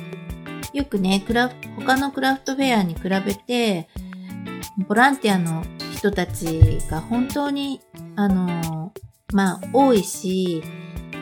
[0.74, 3.88] よくね、クラフ他のクラフトフェアに比べて、
[4.88, 5.64] ボランティアの
[5.96, 7.82] 人たちが本当に、
[8.16, 8.92] あの、
[9.32, 10.64] まあ、多いし、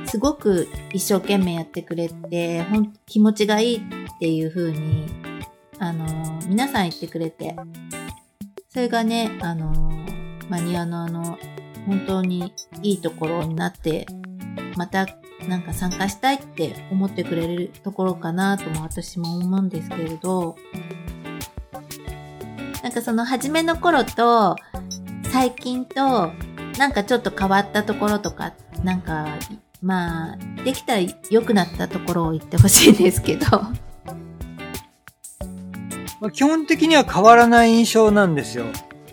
[0.05, 3.81] すごく一生懸命やってくれて、ほん気持ちがいいっ
[4.19, 5.05] ていう風に、
[5.79, 6.05] あの、
[6.47, 7.55] 皆さん言ってくれて、
[8.69, 9.71] それがね、あの、
[10.49, 11.37] まあ、庭のあの、
[11.85, 14.05] 本当にいいところになって、
[14.75, 15.07] また
[15.47, 20.55] なんか参加したいって思ってくれるところかなとも私も思うんですけれど、
[22.83, 24.55] なんかその初めの頃と
[25.31, 26.31] 最近と
[26.77, 29.27] なんかちょっと変わったところとか、なんか
[29.81, 33.45] まあできたら良くなったところを言ってほしいんですけど。
[36.19, 38.65] まあ、基本的には変わらない印象なんですよ。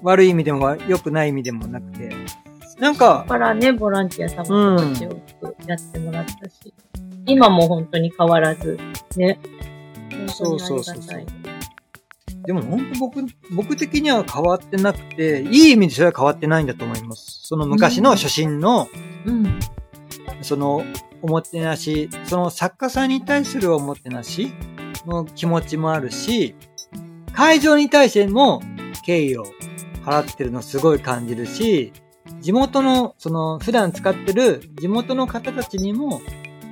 [0.03, 2.14] 悪い意味でも良くない意味でもなくて。
[2.79, 5.11] なんか、からね、ボランティアさんも気持ちよ
[5.41, 6.73] くやってもらったし、
[7.27, 8.79] 今も本当に変わらず、
[9.17, 9.41] ね。
[10.29, 11.01] そうそうそう
[12.45, 13.21] でも本当僕、
[13.55, 17.41] 僕的には変わってなくて、いい意味でそれは変わってないんだと思います。
[17.45, 18.88] その昔の初心の、
[19.27, 19.59] うん。
[20.41, 20.85] その、
[21.21, 24.53] おもてなし、その作家さんに対するおもてなし
[25.05, 26.55] の気持ちもあるし、
[27.33, 28.62] 会場に対しても
[29.05, 29.45] 敬意を
[30.05, 31.93] 払ってるのすごい感じるし、
[32.40, 36.20] 地元の、その、普段使ってる地元の方たちにも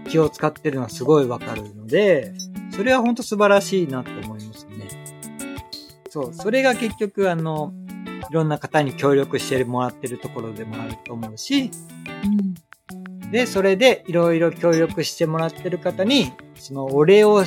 [0.09, 2.35] 気を使ってるのはすごいわかるので、
[2.71, 4.89] それは本当素晴らしいなと思いますね。
[6.11, 7.73] そう、それが結局あの、
[8.31, 11.71] いろんな方に協力してもらってるところでもあると思うし、
[12.25, 13.31] うん。
[13.31, 17.45] で、それでいろいろ協力してもらってる方に、そのお礼を、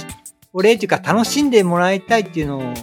[0.53, 2.73] お礼っていうか楽しんでもらいたいっていうの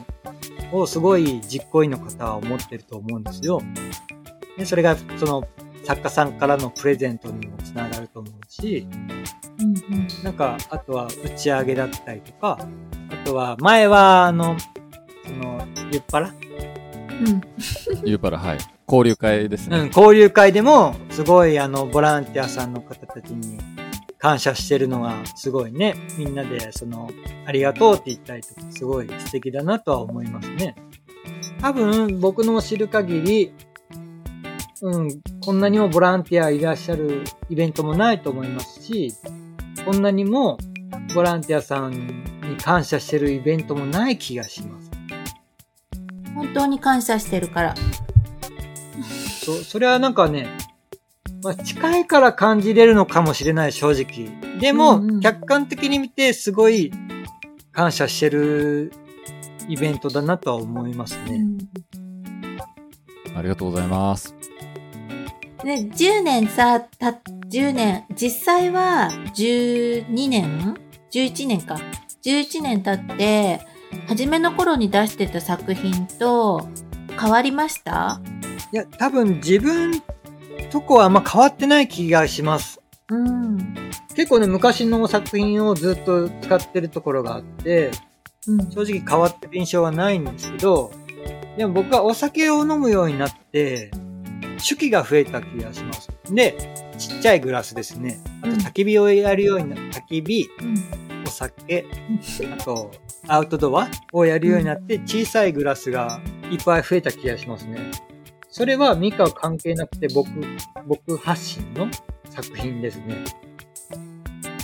[0.73, 3.63] を、をすごい実行委員の方は思ってると思うんですよ。
[4.57, 5.47] で、それがその
[5.85, 8.87] 作家さんからのプレゼントにもつながると思うし、
[9.61, 10.09] うん。
[10.25, 12.59] なんか、あとは打ち上げだったりとか、
[13.11, 14.57] あとは前はあの、
[15.25, 16.35] その、ゆっぱら
[17.21, 17.41] うん。
[18.05, 18.59] ゆうパラ、はい。
[18.89, 19.79] 交流会ですね。
[19.79, 23.59] うん、交流会でも、すごいあの、ボランティアさんの方たちに
[24.19, 27.11] 感謝してるのが、すごいね、みんなで、その、
[27.47, 30.77] ありがとうって言ったりとか、すごい素敵だなとは思いますね。
[31.61, 33.53] 多分、僕の知る限り、
[34.83, 39.13] うん、こんなにもボランティアいらっしゃるイベントもないと思いますし、
[39.85, 40.59] こんなにも
[41.15, 44.91] ボランティアさんに感謝してるイベントもない気がします。
[46.35, 47.75] 本当に感謝してるから。
[49.45, 50.49] そ、それはなんかね、
[51.43, 54.59] まあ、近いから感じれるのかもしれない、正直。
[54.61, 56.93] でも、うんうん客観的に見て、すごい
[57.73, 58.93] 感謝してる
[59.69, 61.37] イベントだなとは思いますね。
[61.37, 61.59] うん
[63.37, 64.35] ありがとうございます。
[65.65, 70.77] で、10年さ、た、10年、実際は12年
[71.13, 71.79] ?11 年か。
[72.25, 73.61] 11年経って、
[74.09, 76.69] 初めの頃に出してた作品と
[77.19, 78.21] 変わりました？
[78.73, 80.03] いや、多分自分
[80.71, 82.81] とこはあんま変わってない気がします。
[83.11, 83.75] うん。
[84.15, 87.93] 結構ね、昔の作品をずっと使ってるところがあって、
[88.49, 88.71] うん。
[88.71, 90.91] 正直変わってる印象はないんですけど、
[91.57, 93.91] でも僕はお酒を飲むようになって、
[94.57, 96.11] 手記が増えた気がします。
[96.31, 96.57] で、
[96.99, 98.21] ちっちゃいグラスですね。
[98.43, 101.85] あとうん焚き火をやるようにな焚き火、うんお酒、
[102.53, 102.93] あと、
[103.27, 107.81] アウトドアをやるようになって、小さいグラスがいっぱい増えた気がしますね。
[108.49, 110.31] それはミカは関係なくて僕、
[110.87, 111.89] 僕発信の
[112.31, 113.25] 作品ですね。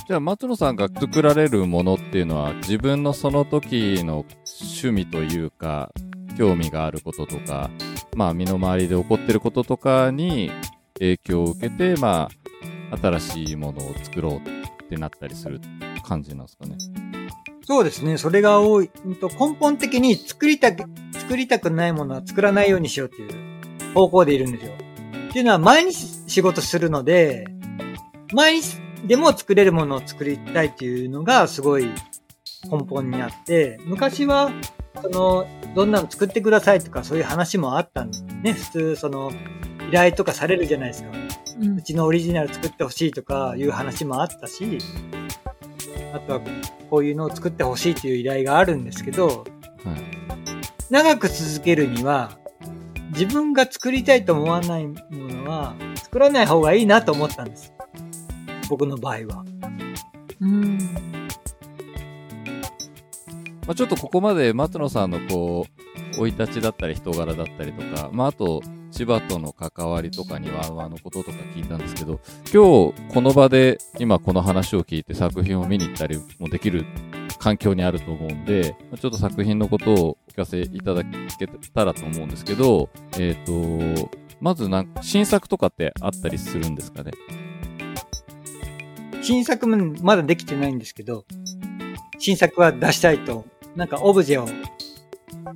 [0.07, 5.93] じゃあ松野さんが作られるものっていうのは自分のその時の趣味というか
[6.37, 7.69] 興味があることとか
[8.15, 10.51] まあ身の回りで起こってることとかに
[10.99, 12.29] 影響を受けてま
[12.91, 15.59] あ新しいものを作ろうってなったりする
[16.03, 16.75] 感じなんですかね。
[17.65, 18.17] そうですね。
[18.17, 18.91] それが多い。
[19.05, 24.73] 根本的に作りたく、作りたくないものは作らないようにしようっていう方向でいるんですよ。
[25.29, 27.47] っていうのは毎日仕事するので、
[28.33, 31.85] 毎日でも作れるものを作りたいっていうのがすごい
[32.69, 34.51] 根本にあって、昔は、
[35.01, 38.53] その、どんなの作ってくださいとかそういう話もあったんですね。
[38.53, 39.31] 普通、その、
[39.89, 41.09] 依頼とかされるじゃないですか。
[41.09, 44.79] うんうちのオリジナル作ってほしいとかいう話もあったし、
[46.13, 46.41] あとは
[46.89, 49.45] こういうのを作ってほしいという依頼があるんですけど、はい、
[50.89, 52.37] 長く続けるには、
[53.11, 57.71] 自分が作りたいと思わないものは、作らない方がいいなと思ったんです。
[58.69, 59.45] 僕の場合は。
[60.41, 61.12] うん
[63.65, 72.19] まあ、ちょっとここまで松野さんのこう生い立ちだったり人柄だったりとか、まあ、あと千葉との関わりとかにワンワンのこととか聞いたんですけど
[72.53, 76.85] 今日この場で今この話を聞いて作品を見に行ったりもできる
[77.39, 87.11] 環境にあると思うんでちょっと作品のことをお聞かせいただけたらと思うんですけどえっ、とまずなんか新作とかってあったりするんですかね？
[89.23, 91.23] 新作もまだできてないんですけど、
[92.19, 94.47] 新作は出したいと、なんかオブジェを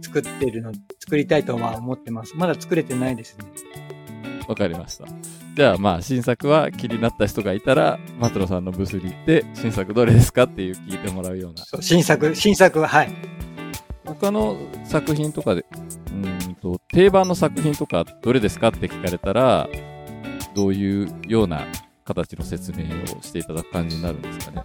[0.02, 2.34] 作ってるの、作りたいとは思ってます。
[2.36, 3.46] まだ作れてないですね。
[4.48, 5.06] わかりました。
[5.56, 13.10] じゃあまあ新作は気になった人がいたら松野さんのブースに行って新作どれですかっていう聞いてもらうようなそう新作、新作は、はい。
[14.06, 15.66] 他の作品とかで
[16.08, 19.68] うーんと定番の作品とかどれですかって聞かれたら
[20.56, 21.66] どういうような
[22.06, 24.64] 形の説明をしていただく感じになるんですかね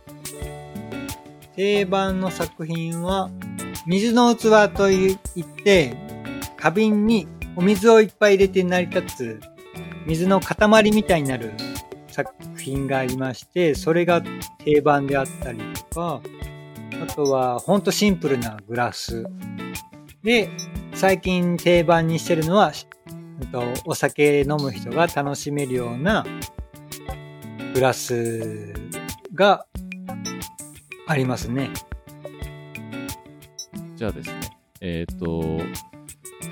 [1.56, 3.30] 定番の作品は、
[3.86, 5.96] 水の器と言って、
[6.56, 9.40] 花瓶にお水をいっぱい入れて成り立つ、
[10.06, 11.52] 水の塊みたいになる
[12.08, 14.22] 作品がありまして、それが
[14.64, 15.58] 定番であったり
[15.90, 16.20] とか、
[17.02, 19.24] あとは、ほんとシンプルなグラス。
[20.22, 20.48] で、
[20.94, 22.72] 最近定番にしてるのは、
[23.84, 26.24] お酒飲む人が楽しめるような
[27.74, 28.72] グラス
[29.34, 29.66] が
[31.12, 31.70] ありますね。
[33.96, 34.40] じゃあですね
[34.80, 35.60] えっ、と、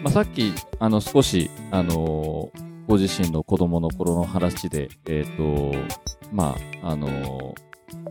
[0.03, 2.53] まあ、さっきあの少しあの
[2.87, 5.73] ご自身の子供の頃の話でえっ、と
[6.31, 7.55] まああの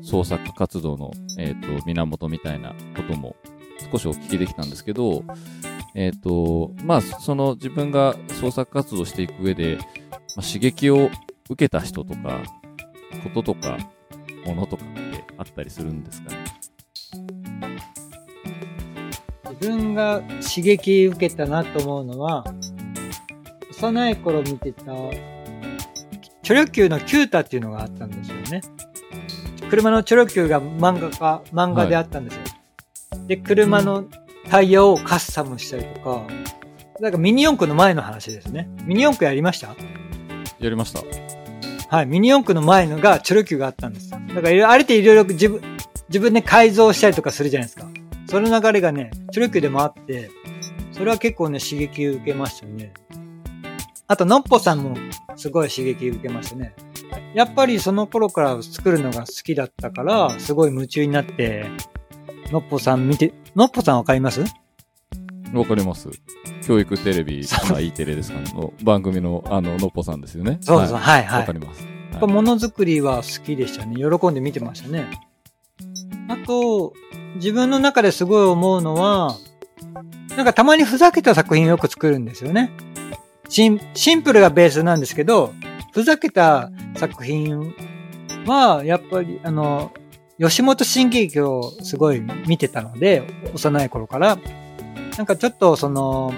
[0.02, 3.36] 創作活動の、えー、と源みたいなことも
[3.92, 5.24] 少しお聞きできたんですけど、
[5.94, 9.78] えっ、と、まあ、その自分が創作活動していく上で、
[10.10, 11.10] まあ、刺激を
[11.50, 12.42] 受けた人とか、
[13.24, 13.78] こととか、
[14.46, 16.39] ものとかってあったりするんですかね？
[19.60, 22.46] 分が刺激受けたなと思うのは、
[23.72, 24.84] 幼い頃見てた、
[26.44, 28.62] チョロ Q のキュータっていうのがあったんですよね。
[29.70, 32.42] 車のチョロ Q が漫画か、漫画であったんですよ。
[33.28, 34.06] で、車の
[34.50, 36.24] タイヤをカスタムしたりとか、
[37.00, 38.68] なんかミニ四駆の前の話ですね。
[38.84, 39.76] ミニ四駆やりました？
[40.60, 41.02] やりました。
[41.88, 44.10] はい、ミニ四駆の前のがチョロ Q があったんです。
[44.10, 45.62] だからあれっていろいろ自分、
[46.10, 47.86] 自分で改造したりとかするじゃないですか。
[48.30, 50.30] その流れがね、チョロ Q でもあって、
[50.92, 52.94] それは結構ね、刺激受けましたね。
[54.08, 54.96] あと、のっぽさんも
[55.36, 56.76] すごい刺激受けましたね。
[57.34, 61.66] やっぱりその頃から作るのが好きだったから、すごい夢中になって、
[62.52, 64.44] のっぽさん見て、のっぽさんわかります？
[65.54, 66.10] わかります。
[66.66, 70.60] 教育テレビ、まあ、E テレですかね、の番組の、あの、のっぽさんですよね。
[70.62, 71.40] そうそう、ははい、はい。
[71.42, 71.84] わかります。
[72.12, 73.96] やっぱものづくりは好きでしたね。
[73.96, 75.08] 喜んで見てましたね。
[76.28, 76.94] あと、
[77.36, 79.38] 自分の中ですごい思うのは、
[80.36, 82.72] なんかたまにふざけた作品をよく作るんですよね。
[83.50, 85.54] シンシンプルがベースなんですけど、
[85.92, 87.74] ふざけた作品
[88.46, 89.92] は、やっぱり、あの、
[90.40, 93.24] 吉本新喜劇をすごい見てたので、
[93.54, 94.38] 幼い頃から、
[95.18, 96.34] なんかちょっとその、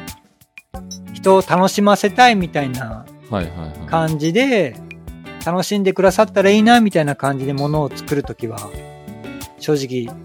[1.13, 3.87] 人を楽しませたいみたいなはいはいはい。
[3.87, 4.75] 感じで、
[5.45, 8.69] 楽しんでくださったらいいな、みたいな感じで物を作るときは、
[9.59, 10.15] 正直、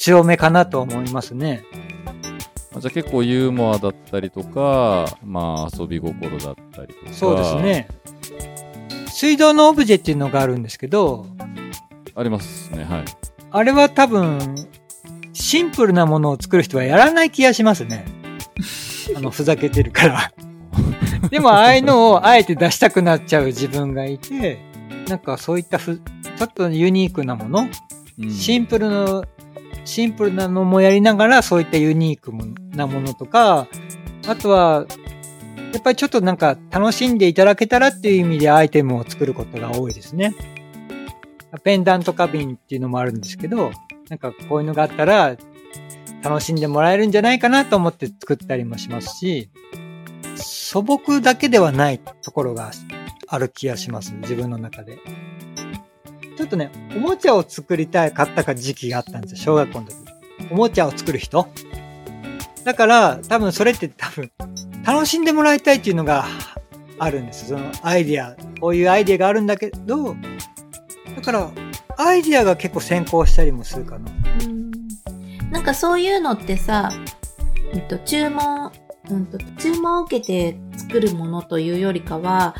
[0.00, 1.62] 強めかなと思いますね。
[2.72, 7.12] まあじゃあ結構ユーモアだったりとか、まあ遊び心だったりとか。
[7.12, 7.54] そうです。
[7.56, 7.88] ね。
[9.08, 11.26] 水道のオブジェっていうのがあるんですけど、
[12.14, 13.04] ありますね、はい。
[13.50, 14.54] あれは多分、
[15.34, 18.06] シンプルなものを作る人はやらない気がしますね。
[19.14, 20.32] あの、ふざけてるから。
[21.28, 24.60] でも、ああいうのをあえて出したくなっちゃう自分がいて、
[25.08, 26.00] なんかそういったふ、
[26.38, 27.68] ちょっとユニークなもの、
[28.18, 29.24] うんシンプルの、
[29.84, 32.32] シンプルなのもやりながら、そういったユニーク
[32.76, 33.68] なものとか、
[34.26, 34.86] あとは、
[35.72, 40.34] やっぱりちょっとなんか楽しんでいただけたらっていう意味でアイテムを作ることが多いですね。
[41.62, 43.70] ペンダント花瓶っていうのもあるんですけど、
[44.08, 45.36] なんかこういうのがあったら
[46.22, 49.50] 楽しんでもらえるんじゃないかなと思って作ったりもしますし、
[50.36, 52.70] 素朴だけではないところが
[53.28, 54.98] ある気がします、自分の中で。
[56.40, 59.96] ちょっとね、おもちゃを作りたいかったか時期があったんですよ、小学校の時。
[60.50, 61.46] おもちゃを作る人
[62.64, 64.32] だから、多分それって多分、
[64.82, 66.24] 楽しんでもらいたいっていうのが
[66.98, 67.48] あるんです。
[67.48, 70.16] そのアイディア、こういうアイディアがあるんだけど、
[71.14, 71.50] だから、
[71.98, 74.10] アイディアが結構先行したりもするかな。
[74.42, 74.70] うん
[75.50, 76.90] なんかそういうのってさ、
[77.74, 78.72] うんと、注文、
[79.10, 82.54] うんと、注文を受けて作るものというよりかは、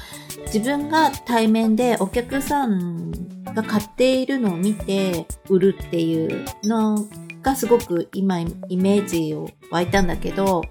[0.47, 3.11] 自分が対面でお客さん
[3.45, 7.07] が買っているのを見て売るっていうの
[7.43, 10.62] がすごく今イメージを湧いたんだけど、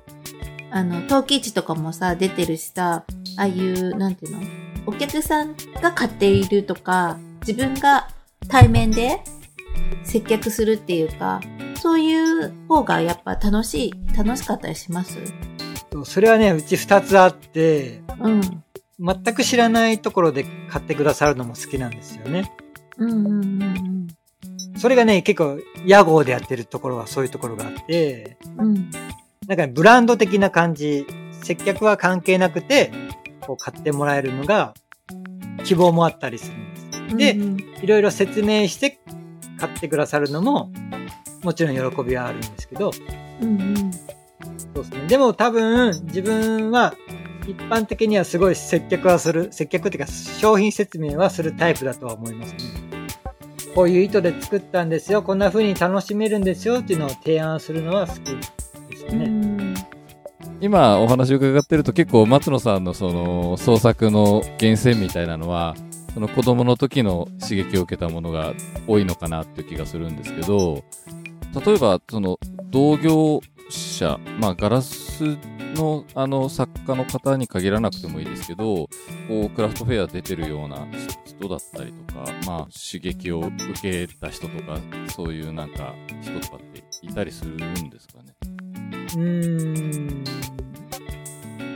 [0.71, 3.03] あの、陶器市とかもさ、出てるしさ、
[3.37, 4.41] ああいう、なんていうの
[4.85, 8.07] お客さんが買っているとか、自分が
[8.47, 9.19] 対面で
[10.03, 11.41] 接客するっていうか、
[11.75, 15.17] そういう方がやっぱ楽しい、楽しかったりします？
[16.05, 18.41] それはね、うち二つあって、うん。
[18.99, 22.51] 全く知らないところで買ってくださるのも好きなんですよね。
[22.97, 24.07] うんうんうん
[24.77, 28.67] それがね、結構、屋号でやってるところはそういうところがあって、うん。
[28.67, 28.91] うん。
[29.45, 31.05] なんかねブランド的な感じ、
[31.41, 32.91] 接客は関係なくて、
[33.41, 34.73] こう買ってもらえるのが、
[35.65, 36.79] 希望もあったりするんで
[37.09, 37.17] す。
[37.17, 38.99] でうんいろいろ説明して
[39.57, 40.71] 買ってくださるのも、
[41.43, 42.91] もちろん喜びはあるんですけど、
[43.41, 43.91] うんうん。
[43.93, 43.99] そ
[44.73, 45.07] うですね。
[45.07, 46.93] でも多分、自分は、
[47.49, 52.59] 一般的にはすごい接客はする、接客っていうか商品説明はするタイプだとは思いますね。
[53.73, 59.73] こういう糸で作ったんですよ、こんな風に楽しめるんですよっていうのを提案するのは好きですよね。
[60.61, 65.73] 今お話を伺ってると結構松野さんのその創作の源泉みたいなのは
[66.13, 68.53] その子供の時の刺激を受けたものが
[68.85, 70.83] 多いのかなっていう気がするんですけど
[71.53, 72.39] 例えばその
[72.71, 75.37] 同業者まあガラス
[75.75, 78.87] のあの作家の方に限らなくてもいいですけど
[79.27, 80.87] こうクラフトフェア出てるような
[81.25, 84.79] 人だったりとかまあ刺激を受けた人とか
[85.09, 88.35] そういうなんか人とかっていたりするんですかね？
[89.15, 90.23] うーん。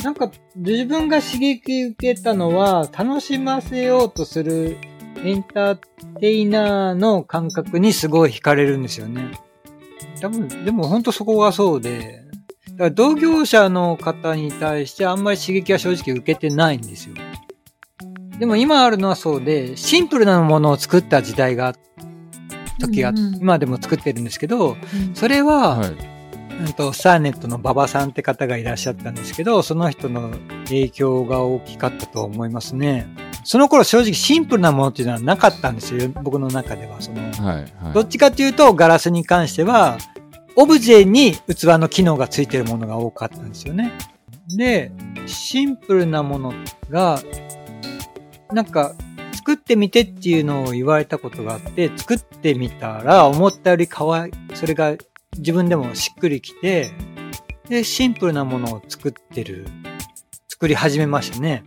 [0.03, 4.77] なんか、自分が刺激受けたのは、楽しませようとする
[5.23, 5.79] エンター
[6.19, 9.31] テイナーの感覚にすごい惹かれるんですよね。
[10.23, 12.23] 多分、でも本当そこがそうで、
[12.71, 17.15] だから同業者の方に対してあんまり刺激は正直受けてないんですよ。
[18.39, 21.75] でも今あるのはそうで、シンプルなものを作った時代が、
[22.79, 25.89] 時が、うんうん今でも作ってるんですけど、うんそれは、はい
[26.61, 30.31] うんと、サーネットの馬場さんって方がいらっしゃったんですけど、その人の
[30.65, 33.07] 影響が大きかったと思いますね。
[33.43, 37.01] その頃正直シンプルなものっていうのはなかったんですよ、僕の中では。
[37.01, 39.97] その、はいはいどっちかっていうとガラスに関しては、
[40.55, 43.91] オブジェに器の機能がついてるものが多かったんですよね。
[44.55, 44.91] で、
[45.25, 46.53] シンプルなもの
[46.89, 47.21] が、
[48.51, 48.93] なんか、
[49.33, 54.95] 作ってみてっていうのを言われたことがあって、作ってみたら思ったより可愛い、それが
[55.37, 56.91] 自分でもしっくりきて、
[57.67, 59.67] で、シンプルなものを作ってる、
[60.47, 61.63] 作り始めましたね。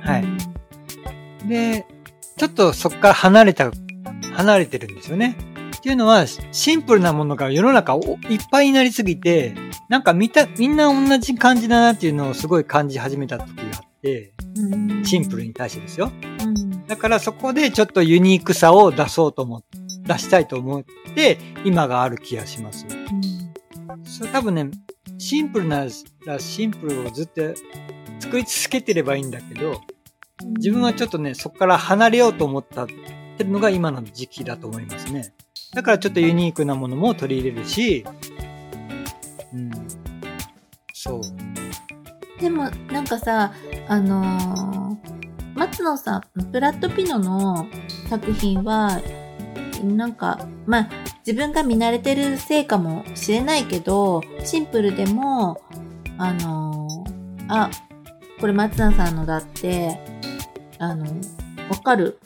[0.00, 0.26] はい。
[1.48, 1.86] で、
[2.36, 3.70] ちょっとそこから離れた、
[4.34, 5.36] 離れてるんですよね。
[5.86, 9.54] っていうのは、シンプルなものが世の中おいっぱいになりすぎて、
[9.88, 16.10] なんか見た、みんな同じ感じだなっていうのをすごい感じ始めた時があって、うんシンプルに対してですよ。
[16.42, 19.62] うんだからそこでちょっとユニークさを出そうと思っ
[20.06, 20.84] 出したいと思っ
[21.14, 22.84] て、今がある気がします。
[24.02, 24.68] それ多分ね、
[25.18, 25.86] シンプルな
[26.26, 27.42] らシンプルをずっと
[28.18, 29.80] 作り続けてればいいんだけど、
[30.56, 32.88] 自分はちょっとね、そこから離れようと思ったっ
[33.36, 35.32] てるのが今の時期だと思いますね。
[35.76, 38.02] だからちょっとユニークなものも取り入れるし、
[39.52, 39.70] うん。
[40.94, 42.40] そう。
[42.40, 43.52] でも、なんかさ、
[43.86, 44.96] あのー
[45.54, 47.66] 松野さん、ブラッド・ピノの
[48.08, 49.02] 作品は、
[49.84, 50.88] なんか、まあ、
[51.26, 55.60] 自分が見慣れてるせいかもしれないけど、シンプルでも、
[56.16, 57.70] あのーあ、
[58.40, 60.00] これ松菜さんのだって、
[60.78, 61.04] あの、
[61.68, 62.18] わかる。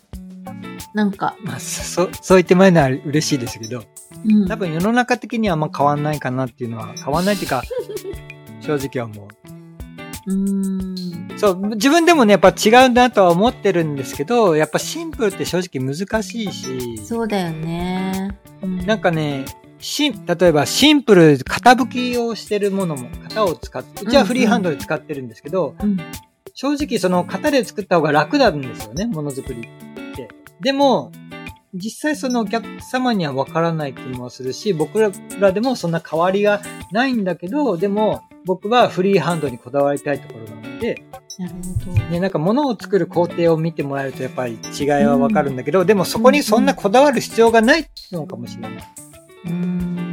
[0.95, 3.85] なんか、まあ、そ、 そう言ってもらえるのは嬉しいですけど、
[4.25, 4.49] うん。
[4.49, 7.63] 多分世の中的にはあんま変わんないかなっていうのは、変わんないっていうか、
[8.61, 9.29] 正直はも
[10.27, 11.33] うーん。
[11.35, 11.39] う。
[11.39, 18.37] そう、自分でもね、やっぱ違うなとは思ってるんですけど、やっぱシンプルって正直難しいし、そうだよね。
[18.63, 19.45] うんなんかね、
[19.79, 25.97] シン、例えばシンプル、型吹きをしてるものも、型を使って、うちはフリーハンドで使ってるんですけど、うん。
[26.53, 29.67] 正直その型で作った方が楽なんですよね、ものづくり。
[30.61, 31.13] でも、
[31.73, 35.01] 実際そのお客様にはわからない気もするし、僕
[35.41, 41.05] らでもそんな変わりがないんだけど、でも僕はフリーハンドにこだわりたいところがあって、
[41.39, 42.03] なるほど。
[42.11, 48.73] ね、なんか物を作る工程を見てもらえるとやっぱり違いはわかるんだけど、でもそこにそんなこだわる必要がないのかもしれない。
[49.45, 50.11] うーん。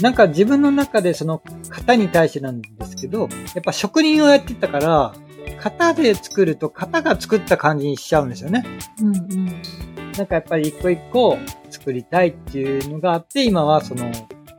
[0.00, 5.14] なんか自分の中でその型に対してなんですけど、やっぱ職人をやってたから、
[5.60, 8.64] 型で作ると型が作った感じにしちゃうんですよね。
[9.00, 9.62] うんうん。
[10.16, 11.38] なんかやっぱり一個一個
[11.70, 14.10] 作りたいっていうのがあって、今はその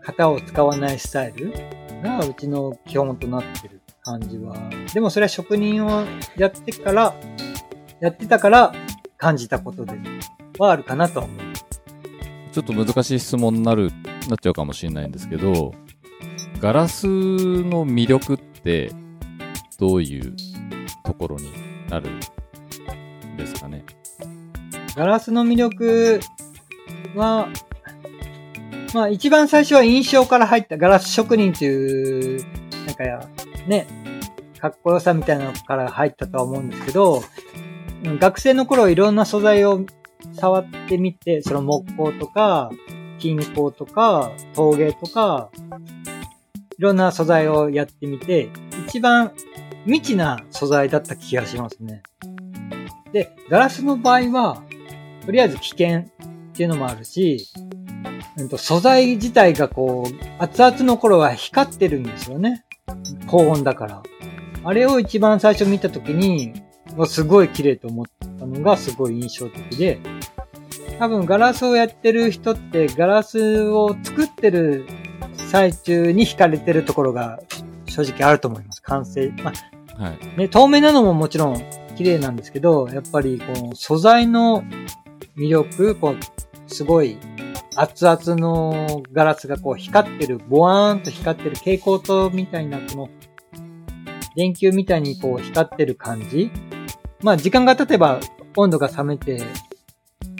[0.05, 1.53] 型を使わないスタイル
[2.03, 4.55] がうちの基本となってる感じは。
[4.93, 6.03] でもそれは職人を
[6.37, 7.15] やってから、
[8.01, 8.73] やってたから
[9.17, 9.93] 感じたことで
[10.59, 11.39] はあるかなとは思う。
[12.51, 13.91] ちょっと難しい質問になる、
[14.29, 15.73] なっちゃうかもしれないんですけど、
[16.59, 18.91] ガラスの魅力って、
[19.77, 20.33] どういう
[21.05, 21.51] ところに
[21.89, 22.19] なるん
[23.37, 23.85] ですかね。
[24.95, 26.19] ガラスの魅力
[27.15, 27.49] は、
[28.93, 32.45] まあ一番最初は印象から入ったガラス職人という、
[32.85, 33.29] なんかや、
[33.67, 33.87] ね、
[34.59, 37.21] かっこよさみたいなのから入ったとは思うんですけど、
[38.03, 39.85] 学生の頃いろんな素材を
[40.33, 42.71] 触ってみて、その木工とか、
[43.19, 45.49] 金工とか、陶芸とか、
[46.77, 48.49] いろんな素材をやってみて、
[48.87, 49.31] 一番
[49.85, 52.03] 未知な素材だった気がしますね。
[53.13, 54.63] で、ガラスの場合は、
[55.25, 56.05] とりあえず危険っ
[56.53, 57.47] ていうのもあるし、
[58.37, 62.65] うんと素材自体がこう、熱々の頃は光ってるんですよね。
[63.27, 64.03] 高温だから。
[64.63, 66.53] あれを一番最初見たときに、
[67.07, 68.05] すごい綺麗と思っ
[68.39, 69.99] たのがすごい印象的で、
[70.99, 74.85] 多分ガラスをやってる人ってガラスを作ってる
[75.35, 77.39] 最中に惹かれてるところが
[77.85, 78.81] 正直あると思います。
[78.81, 79.29] 完成。
[79.43, 79.53] まあ、
[79.97, 80.37] はい。
[80.37, 81.63] ね、透明なのももちろん
[81.95, 84.63] 綺麗なんですけど、やっぱりこの素材の
[85.37, 86.17] 魅力、こう、
[86.67, 87.17] すごい
[87.75, 93.09] 熱々のガラスがこう光ってる、ボワーンと光ってる蛍光灯みたいなこの
[94.35, 96.51] 電球みたいにこう光ってる感じ。
[97.21, 98.19] まあ時間が経てば
[98.55, 99.41] 温度が冷めて、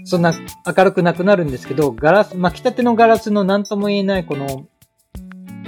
[0.03, 0.33] そんな
[0.65, 4.67] 明るくなくなるんですけど、ガラス、巻きたてのガラスの何とも言えないこの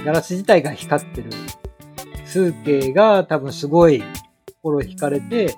[0.04, 1.30] ガラス自体が光ってる
[2.28, 4.02] 風景が多分すごい
[4.62, 5.56] 心惹かれて、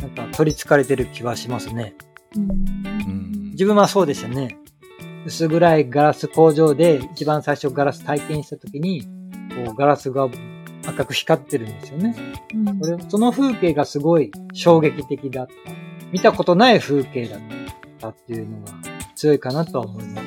[0.00, 1.94] なんか取り憑かれてる気はしますね。
[2.36, 3.50] うんうん。
[3.52, 4.58] 自分はそうでしたね。
[5.26, 9.02] 薄暗いガラス工場で一番最初ガラス体験した時に、
[9.64, 10.28] こうガラスが
[10.86, 12.16] 赤く光ってるんですよね。
[12.54, 15.52] うんこれその風景がすごい衝撃的だった。
[16.12, 17.40] 見たことない風景だっ
[18.00, 18.72] たっていうのが
[19.14, 20.22] 強いかなとは思いま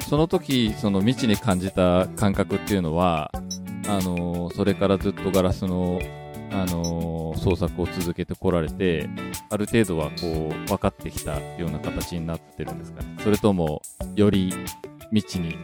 [0.00, 0.08] す。
[0.08, 3.32] その時、その未知に感じた感覚っていうのは、
[3.88, 6.00] あのーそれからずっとガラスの、
[6.50, 9.08] あのー創作を続けてこられて、
[9.50, 13.16] ある程度はこう、分かってきたような形になってるんですかね。
[13.22, 13.82] それとも、
[14.14, 14.52] より
[15.12, 15.58] 未知に、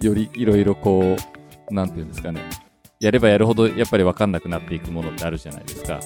[0.00, 1.16] よりいろいろこ
[1.70, 2.40] う、なんていうんですかね。
[3.00, 6.00] やればやるほどやっぱり分かんなくなっていくものってあるじゃないですか。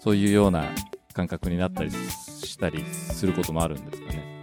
[0.00, 0.64] そういうような
[1.12, 4.42] 感覚になったりしたりすることもあるんですかね。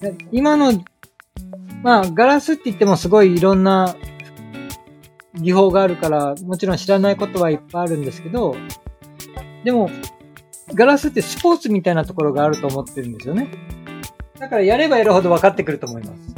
[0.00, 0.72] で今の、
[1.82, 3.94] まあ、ガラスって言ってもすごいいろんな
[5.34, 8.56] 技法があるから、もちろん知らないことはいっぱいあるんですけど、
[9.64, 9.90] でも、
[10.74, 13.48] ガラスってスポーツみたいなところがあると思ってるんですよね。
[14.38, 16.34] だからやればやるほど分かってくると思います。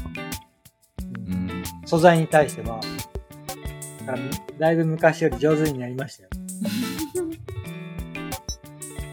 [1.15, 1.63] うん。
[1.87, 2.81] 素材に対しては。
[4.01, 4.19] だから
[4.59, 6.31] だいぶ昔より上手になりましたよ。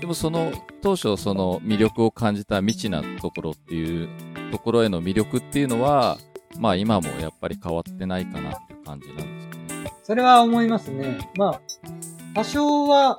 [0.01, 0.51] でもその
[0.81, 4.09] 当初その魅力を感じた未知なところっていう
[4.51, 6.17] ところへの魅力っていうのは
[6.57, 9.48] まあ今もやっぱり変わってないかなっていう感じなんです。
[10.09, 11.19] それは思いますね。
[11.35, 11.61] まあ、
[12.33, 13.15] 多少は、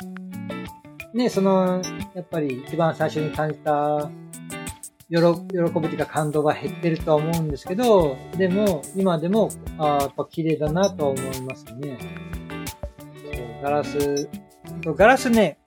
[1.14, 1.80] ね、その、
[2.16, 4.10] やっぱり一番最初に感じた、
[5.08, 11.96] 喜喜ぶというか感動が減ってるとは思うんですけど、でも、今でも、ああ、やっぱ綺麗だなとは思いますね。
[13.32, 14.28] そう、ガラス、
[14.82, 15.58] そうガラスね、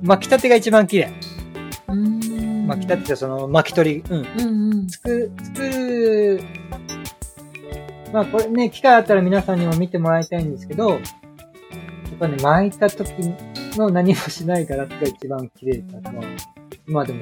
[0.00, 1.10] 巻きたてが一番綺麗。
[2.68, 4.20] 巻き立ててその巻き取り、うん。
[4.20, 4.86] うんうん。
[4.86, 6.40] つく、作る、
[8.12, 11.00] まあこれね、機会あったら皆さんにも見てもらいたいんですけど、やっ
[12.18, 13.10] ぱね、巻いた時
[13.76, 16.24] の何もしないガラスが一番綺麗だとは、
[16.88, 17.20] 今でも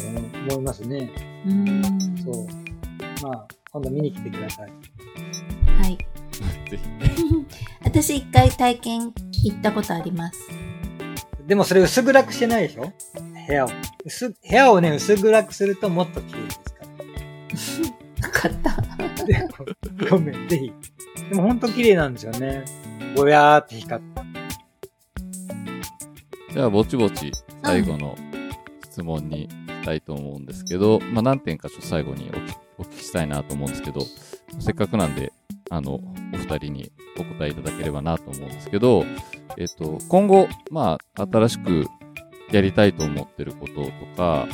[0.50, 1.10] 思いますね。
[1.46, 1.82] うん
[2.24, 2.46] そう。
[3.22, 4.70] まあ、今度見に来てください。
[5.82, 5.98] はい。
[6.70, 6.82] ぜひ。
[7.84, 9.12] 私一回体験
[9.44, 10.38] 行ったことあります。
[11.46, 12.92] でもそれ薄暗くしてないでしょ？
[13.46, 13.68] 部屋を。
[14.04, 16.40] 薄、部屋をね、薄暗くするともっと綺麗
[17.48, 17.88] ですか
[18.28, 18.89] よ かった。
[19.24, 19.48] で
[20.08, 20.72] ごめん、ぜひ。
[21.30, 22.64] でもほんと綺麗なんですよね。
[23.16, 24.20] ぼやーって光って。
[26.52, 27.30] じゃあ、ぼちぼち
[27.62, 28.16] 最後の
[28.84, 29.48] 質問に
[29.80, 34.00] したいと思うんですけど、まあ、何点かちょっと最後にお聞お聞きしたいなと思うんですけど、
[34.58, 35.32] せっかくなんで、
[35.70, 36.00] あの、お
[36.36, 39.04] 二人にお答えいただければなと思うんですけど、
[39.58, 41.86] えっと、今後、まあ、新しく
[42.50, 44.48] やりたいと思ってることとか、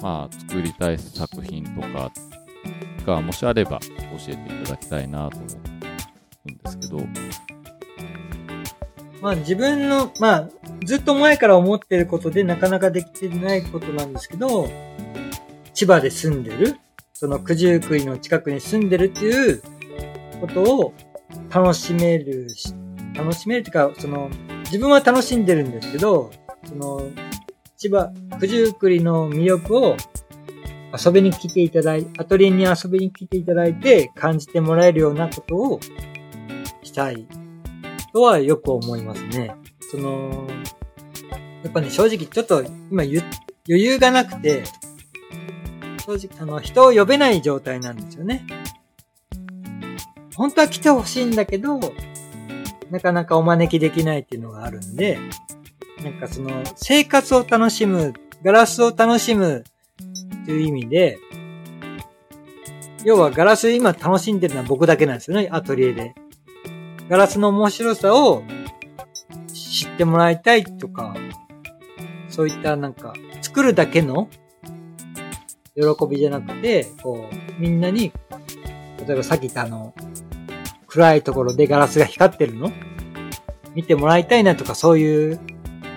[0.00, 2.10] まあ、作りたい作品とか
[3.06, 3.88] が、もしあれば教
[4.28, 5.46] えていただきたいなと思
[6.46, 6.98] うんですけど、
[9.20, 10.48] まあ自分の、まあ、
[10.84, 14.68] ずっと前から思ってることでなかなかできてないことなんですけど、
[15.74, 16.76] 千葉で住んでる、
[17.12, 19.62] その九十九里の近くに住んでるっていう
[20.40, 20.94] ことを
[21.50, 22.74] 楽しめるし、
[23.14, 24.28] 楽しめるっていうか、その、
[24.64, 26.30] 自分は楽しんでるんですけど、
[26.64, 27.08] その、
[27.76, 29.96] 千葉、九十九里の魅力を
[30.92, 35.80] 遊びに来ていただい、アトリエに遊びに来ていただいて感じてもらえるようなことを
[36.82, 37.26] したい
[38.12, 39.54] とはよく思いますね。
[39.90, 40.46] その、
[41.62, 43.22] やっぱね、正直ちょっと今ゆ
[43.68, 44.64] 余裕がなくて、
[46.04, 48.46] 正直、あの、人を呼べない状態なんですよね。
[50.34, 51.80] 本当は来てほしいんだけど、
[52.90, 55.18] なかなかお招きできないっていうのがあるんで、
[56.02, 58.12] なんかその、生活を楽しむ、
[58.42, 59.64] ガラスを楽しむ
[60.42, 61.18] っていう意味で、
[63.04, 66.14] 要はガラス今楽しんでるのは僕だけなんですよね、アトリエで。
[67.08, 68.42] ガラスの面白さを
[69.52, 71.14] 知ってもらいたいとか、
[72.28, 74.28] そういったなんか、作るだけの
[75.74, 78.12] 喜びじゃなくて、こう、みんなに、
[79.06, 79.94] 例えばさっき言ったあの、
[80.86, 82.70] 暗いところでガラスが光ってるの？
[83.74, 85.38] 見てもらいたいなとか、そういう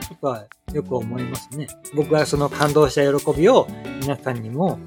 [0.09, 1.67] ことはよく思いますね。
[1.95, 3.67] 僕はその感動した喜びを
[4.01, 4.79] 皆さんにも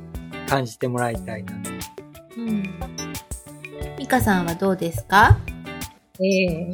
[0.48, 1.54] 感じてもらいたいな。
[2.36, 2.62] うん。
[3.98, 5.38] ミカさんはどうですか？
[6.20, 6.68] ええ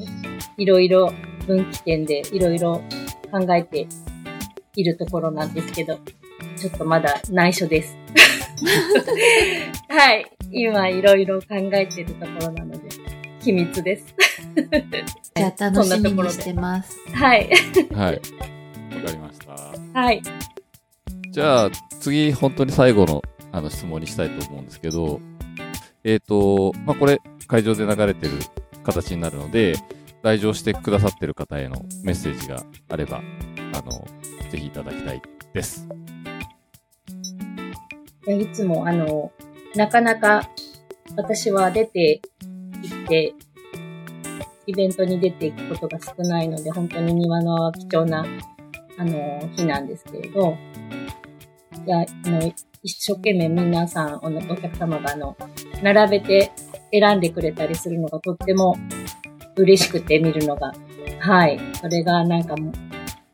[0.56, 1.12] いろいろ
[1.46, 2.80] 分岐点でいろいろ
[3.30, 3.86] 考えて
[4.74, 5.98] いるところなんですけど、
[6.56, 7.96] ちょっとまだ内緒です。
[9.88, 10.26] はい。
[10.50, 12.80] 今いろいろ考えているところなので、
[13.40, 14.14] 秘密です。
[15.36, 16.98] じゃあ楽しみそんなところでにしてます。
[17.12, 17.50] はい。
[17.94, 18.20] はい。
[19.04, 20.00] わかりました。
[20.00, 20.22] はい。
[21.30, 25.20] じゃあ、次、本当に最後のあの質問にしたいと思うんですけど、
[26.02, 28.32] えっ、と、まあ、これ、会場で流れてる
[28.82, 29.74] 形になるので、
[30.22, 33.22] 来場してくださってる方へのメッセージがあれば、
[33.74, 34.06] あの、
[34.50, 35.86] ぜひいただきたいです。
[38.26, 39.30] いつも、あの、
[39.76, 40.48] なかなか
[41.16, 42.22] 私は出て
[42.82, 43.34] 行って、
[44.66, 48.24] イベントに出ていくことが少ないので、本当に庭の貴重な、
[48.98, 50.56] あの、日なんですけれど、
[51.86, 55.36] いや、あの、一生懸命皆さん、あのお客様が、あの、
[55.82, 56.52] 並べて
[56.92, 58.76] 選んでくれたりするのがとっても
[59.56, 60.72] 嬉しくて見るのが。
[61.20, 61.58] はい。
[61.80, 62.72] それがなんかもう、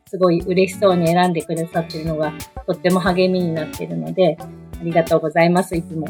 [0.07, 2.33] すごい嬉しそうに選んでくださってるのが、
[2.67, 6.07] とっても励みになっているので、ありがとうございます、いつも。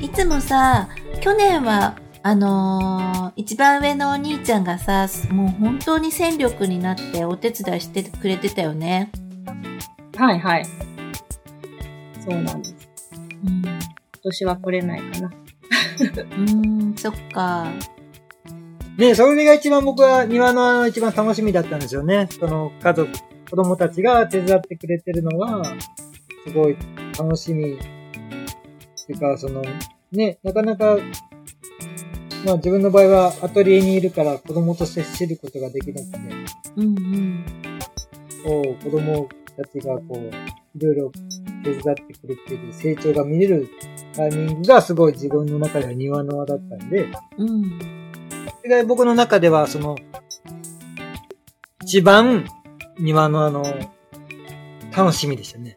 [0.00, 0.88] いつもさ、
[1.20, 1.96] 去年は、
[2.26, 9.10] あのー一番上のお兄ちゃんがさ、もう本当に戦力になってお手伝いしてくれてたよね。
[10.16, 10.64] はいはい。
[12.26, 12.74] そうなんです。
[13.44, 13.60] うん。
[13.62, 13.78] 今
[14.22, 15.26] 年は来れないかな。
[15.28, 17.66] うーん、そっか。
[18.96, 22.28] ねそれが一番僕は庭のあの一番楽しみだったんですよね。
[22.30, 23.12] その家族、
[23.50, 25.62] 子供たちが手伝ってくれてるのが、
[26.46, 26.76] すごい
[27.18, 27.74] 楽しみ。
[27.74, 27.76] っ
[29.06, 29.62] ていうか、その、
[30.12, 30.96] ね、なかなか、
[32.44, 36.18] まあ自分の場合はアトリエにいるから子供と接することができなくて、
[36.76, 37.44] うんうん。
[38.44, 41.12] こう、子供たちがこう、いろいろ
[41.64, 43.68] 手伝ってくれてる成長が見れる
[44.14, 47.78] タイミングがすごい自分の中では庭の輪だったんで、うん。
[48.62, 49.96] それが僕の中では、その、
[51.82, 52.46] 一番
[52.98, 53.64] 庭のあの、
[54.94, 55.76] 楽しみでしたね。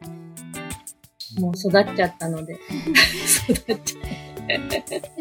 [1.40, 2.58] もう育っちゃったので。
[3.50, 5.17] 育っちゃ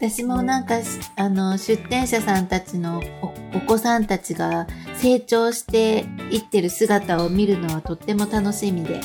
[0.00, 0.80] 私もなんか、
[1.16, 4.66] あの、出店者さんたちのおお子さんたちが
[4.96, 9.00] 成長していってる姿を見るのはとっても楽しみで。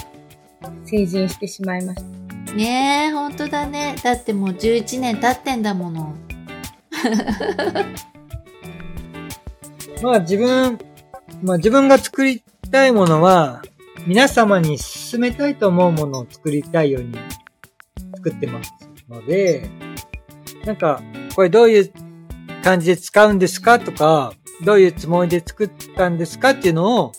[0.85, 2.53] 成人してしまいました。
[2.53, 3.95] ねえ、ほんとだね。
[4.03, 6.15] だってもう11年経ってんだもの。
[10.01, 10.79] まあ自分、
[11.43, 12.41] まあ自分が作り
[12.71, 13.61] たいものは、
[14.07, 17.17] 皆様に勧めたいと思うものを作りたいように
[18.15, 18.71] 作ってます
[19.09, 19.69] ので、
[20.67, 21.01] なんか、
[21.33, 21.91] これどういう
[22.61, 24.33] 感じで使うんですかとか、
[24.65, 27.11] どういうつもりで作ったんですかっていうのを、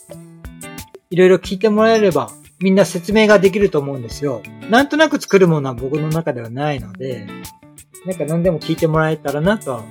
[1.11, 2.31] いろいろ聞いてもらえれば、
[2.61, 4.43] みんな説明ができると思うんですよ。
[4.69, 7.27] なんとなく作るものは僕の中ではないので、
[8.05, 9.85] なんか何でも聞いてもらえたらなとは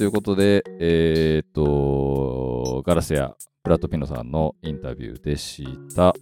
[0.00, 6.14] ということで、えーっと、ガラスやブラッド・ピノさんのインタビューでした。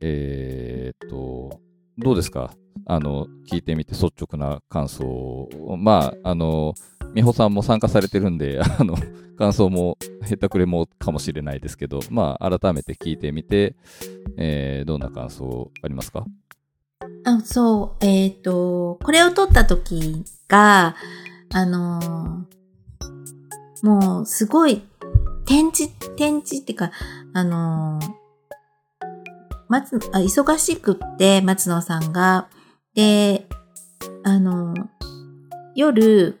[0.00, 1.60] えーっと、
[1.98, 2.54] どうですか？
[2.86, 5.76] あの、聞いてみて率直な感想を。
[5.76, 6.72] まあ、あの、
[7.12, 8.96] 美穂さんも参加されてるんで、 あの、
[9.36, 13.76] 感想もへったくれもかもしれないですけど、まあ、改めて聞いてみて、
[14.38, 16.24] えーどんな感想ありますか？
[17.26, 20.96] あそう、えっ、と、これを撮った時が、
[21.52, 22.56] あのー
[23.82, 24.82] もうすごい、
[25.44, 26.90] 展示、展示っていうか、
[27.34, 28.08] あのー
[29.68, 32.48] 松あ、忙しくって、松野さんが、
[32.94, 33.46] で、
[34.24, 34.86] あのー
[35.74, 36.40] 夜、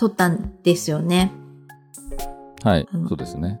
[0.00, 1.32] 撮ったんですよね。
[2.62, 3.60] はいうん、そうですね。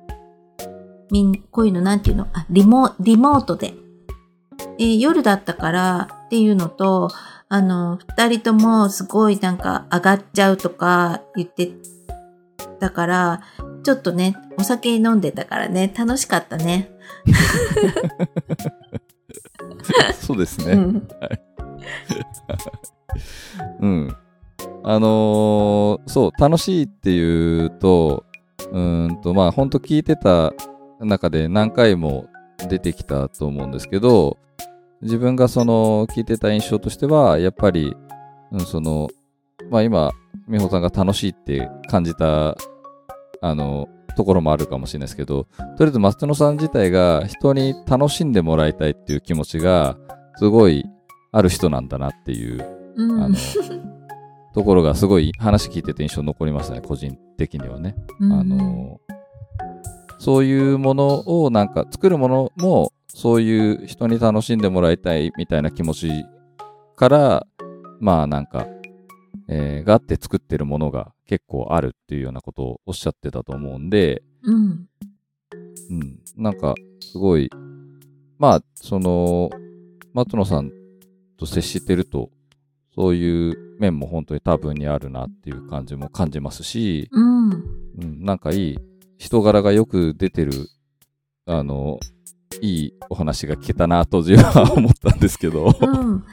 [1.10, 2.26] みん、こういうのなんていうの？
[2.32, 3.74] あ、リモ、リモートで。
[4.78, 7.10] えー夜だったからっていうのと、
[7.48, 11.70] あの、二人ともすごいなんか上がっちゃうとか言って
[12.78, 13.42] たから、
[13.82, 16.90] ちょっとね、お酒飲んでたからね、楽しかったね。
[20.20, 20.72] そうですね。
[20.72, 21.08] うん。
[23.80, 24.16] うん。
[24.82, 28.24] あのーそう、楽しいっていうと、
[28.70, 30.52] うーんと、まあ、ほんと聞いてた
[31.00, 32.26] 中で何回も
[32.68, 34.38] 出てきたと思うんですけど、
[35.02, 37.94] 自分がその聞いてた印象としては、やっぱり、
[38.52, 39.08] うん、その、
[39.70, 40.12] まあ今、
[40.48, 42.56] 美穂さんが楽しいって感じた、
[43.40, 49.96] あの、ところもあるかもしれないですけど、とりあえず松野さん自体が人に楽しんでもらいたいっていう気持ちが、
[50.36, 50.84] すごい
[51.32, 53.22] ある人なんだなっていううん。
[53.22, 53.36] あの、
[54.54, 57.96] ところがすごい話聞いてて印象残りましたね、個人的にはね。
[58.20, 59.00] うんあの、
[60.18, 66.24] そういうものをなんか作るものもそういう人に楽しんでもらいたいみたいな気持ち
[66.96, 67.46] から、
[68.00, 68.66] まあなんか、
[69.48, 74.88] えーがあって作ってるものが結構あるっていうようなことをおっしゃってたと思うんで、うん。
[75.90, 77.50] うん、なんかすごい、
[78.38, 79.50] まあその、
[80.12, 80.70] 松野さん
[81.36, 82.30] と接してると、
[82.94, 87.50] そういう面も本当に多分にあるなっていう感じも感じますし、うん。
[87.50, 87.54] う
[88.04, 88.78] ん、なんかいい
[89.18, 90.52] 人柄がよく出てる、
[91.46, 91.98] あの、
[92.60, 95.66] いいお話が聞けたなと自分は思ったんですけど。
[95.80, 96.24] うん。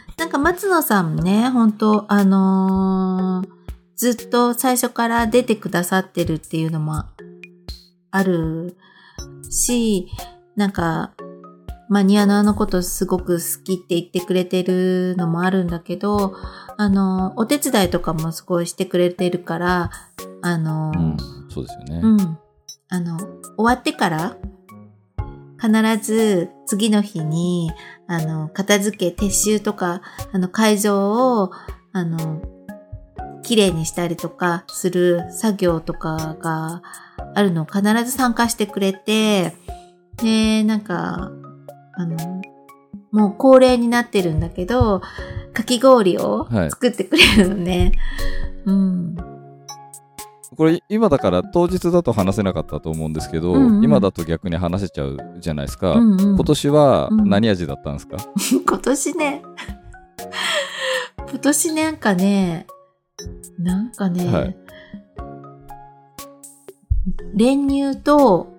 [0.42, 3.62] 松野さんもね、本当あのー
[4.02, 7.04] ずっと最初から出てくださってるっていうのも
[8.10, 8.76] ある
[9.48, 10.08] し、
[10.56, 11.14] なんか、
[11.88, 16.36] マニアのあのことすごく好きって言ってくれてるのもあるんだけど、
[16.78, 19.92] あの、お手伝いとかもすごいしてくれてるから、
[20.42, 21.18] あの、うん、
[21.52, 22.00] そうですよね。
[22.02, 22.40] うん。
[22.90, 23.28] あの、終
[23.58, 24.36] わってから、
[25.62, 25.72] 必
[26.04, 27.72] ず次の日に、
[28.08, 30.02] あの、片付け、撤収とか、
[30.32, 31.52] あの、会場を、
[31.94, 32.42] あの、
[33.44, 36.82] 綺麗にしたりとかする作業とかが
[37.36, 39.54] あるのを必ず参加してくれて、
[40.18, 41.32] で、なんか、
[41.94, 42.42] あの、
[43.12, 45.02] もう恒例になってるんだけど、
[45.54, 47.92] かき氷をはい作ってくれるのね。
[48.66, 49.31] うん。
[50.62, 53.84] これ今だから当日だと話せなかったと思うんですけど、うんうん。
[53.84, 55.94] 今だと逆に話せちゃうじゃないですか。
[55.94, 56.20] うんうん。
[56.36, 57.28] 今年はうん。
[57.28, 58.18] 何味だったんですか、
[58.70, 59.42] 今年ね、
[61.18, 62.68] 今年なんかね、
[63.58, 64.58] なんかね、はい。
[67.34, 68.54] 練乳と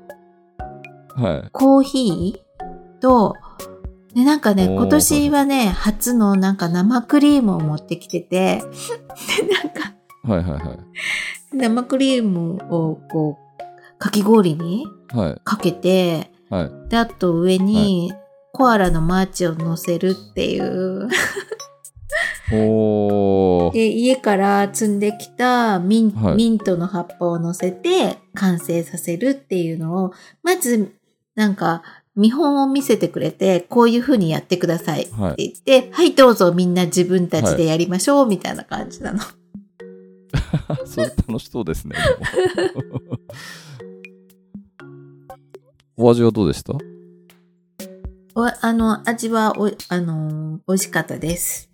[1.15, 1.51] はい。
[1.53, 3.37] コーヒーと、
[4.13, 8.61] で、なんかね、今年はね、初のなんか生クリームを持ってきてて、
[9.39, 11.57] で、なんかはいはいはい。
[11.57, 15.41] 生クリームをこう、かき氷にはい。
[15.45, 16.89] かけて、はい。
[16.89, 18.13] で、あと上に
[18.53, 21.09] コアラのマーチを乗せるっていう、
[22.53, 23.73] おー。
[23.73, 30.13] で、家から積んできたミン,、はいミントの葉っぱを乗せて完成させるっていうのを、
[30.43, 30.93] まず、
[31.35, 31.83] なんか、
[32.15, 35.49] 見本を見せてくれて、こういう風にやってくださいってはい。
[35.65, 39.21] 言って、はい、どうぞみんな自分たちでやりましょう、みたいな感じなの。
[40.85, 41.97] それ楽しそうですね。
[45.97, 46.73] お味はどうでした？
[48.35, 51.71] おあの、味はお、あのー美味しかったです。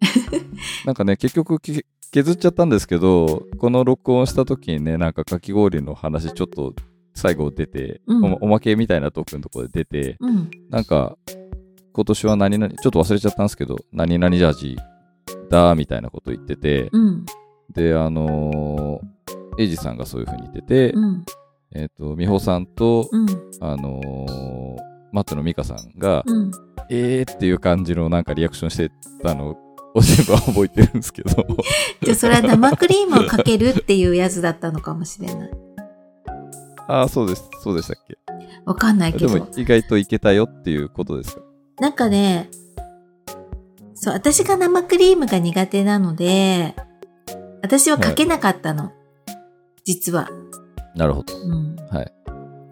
[0.84, 6.74] なんかね、結局き削っちゃったんですけど、この録音した時にね、なんかかき氷の話ちょっと
[7.14, 10.50] 最後出て、うんおおまけみたいなトークのところで出て、うん。
[10.68, 11.16] なんか、
[11.92, 14.76] 今年は何々、ちょっと忘れちゃったんですけど、何々ジャージ
[15.48, 17.24] だ、みたいなこと言ってて、うん。
[17.74, 19.10] で、あのー
[19.58, 21.24] エイジさんがそういう風に言ってて、うん。
[21.74, 23.26] えっ、と、美穂さんと、うん。
[23.60, 24.76] あのー
[25.12, 26.50] 松野美香さんが、うん。
[26.88, 28.90] えーっていう感じのなんかリアクションして
[29.22, 29.56] たの
[29.94, 31.30] を全部覚えてるんですけど、
[32.02, 35.50] じゃあ、それは生クリームをかけるっていうやつだったのかもしれない。
[36.88, 38.16] ああ、そうです、そうでしたっけ？
[38.64, 39.46] わかんないけでもど。
[39.60, 41.42] 意外といけたよっていうことですか。
[41.80, 42.48] なんかね、
[43.94, 46.74] そう、私が生クリームが苦手なので、
[47.62, 48.92] 私はかけなかったの。
[49.84, 50.28] 実は。
[50.94, 51.34] なるほど。
[51.36, 51.76] うん。
[51.90, 52.12] はい。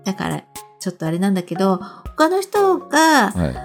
[0.05, 0.45] だから、
[0.81, 3.57] ちょっとあれなんだけど、他の人が、はい。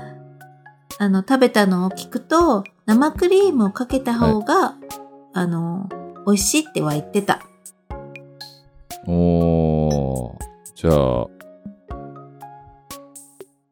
[0.99, 4.75] あの、食べたのを聞くと、生クリームをかけた方が、
[5.33, 5.89] あの、
[6.25, 7.41] 美味しいっては言ってた。
[9.07, 10.37] おー、
[10.75, 10.93] じゃあ、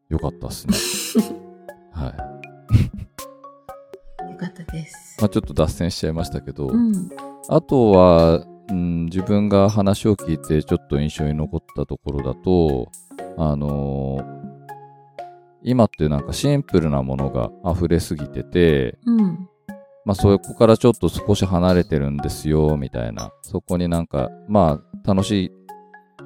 [0.10, 0.76] よかったっすね。
[1.94, 2.14] はい。
[4.32, 5.18] よかったです。
[5.22, 7.10] まあちょっと脱線しちゃいましたけど、うん。
[7.50, 12.90] あとは、うん、自分が話を聞いてちょっと印象に残ったところだと、
[13.38, 14.42] あのー
[15.64, 19.50] 今ってなんかシンプルなものが溢れすぎてて、うん。
[20.06, 23.32] まあそこからちょっと少し離れてるんですよ、みたいな。
[23.42, 25.52] そこになんか、まあ楽し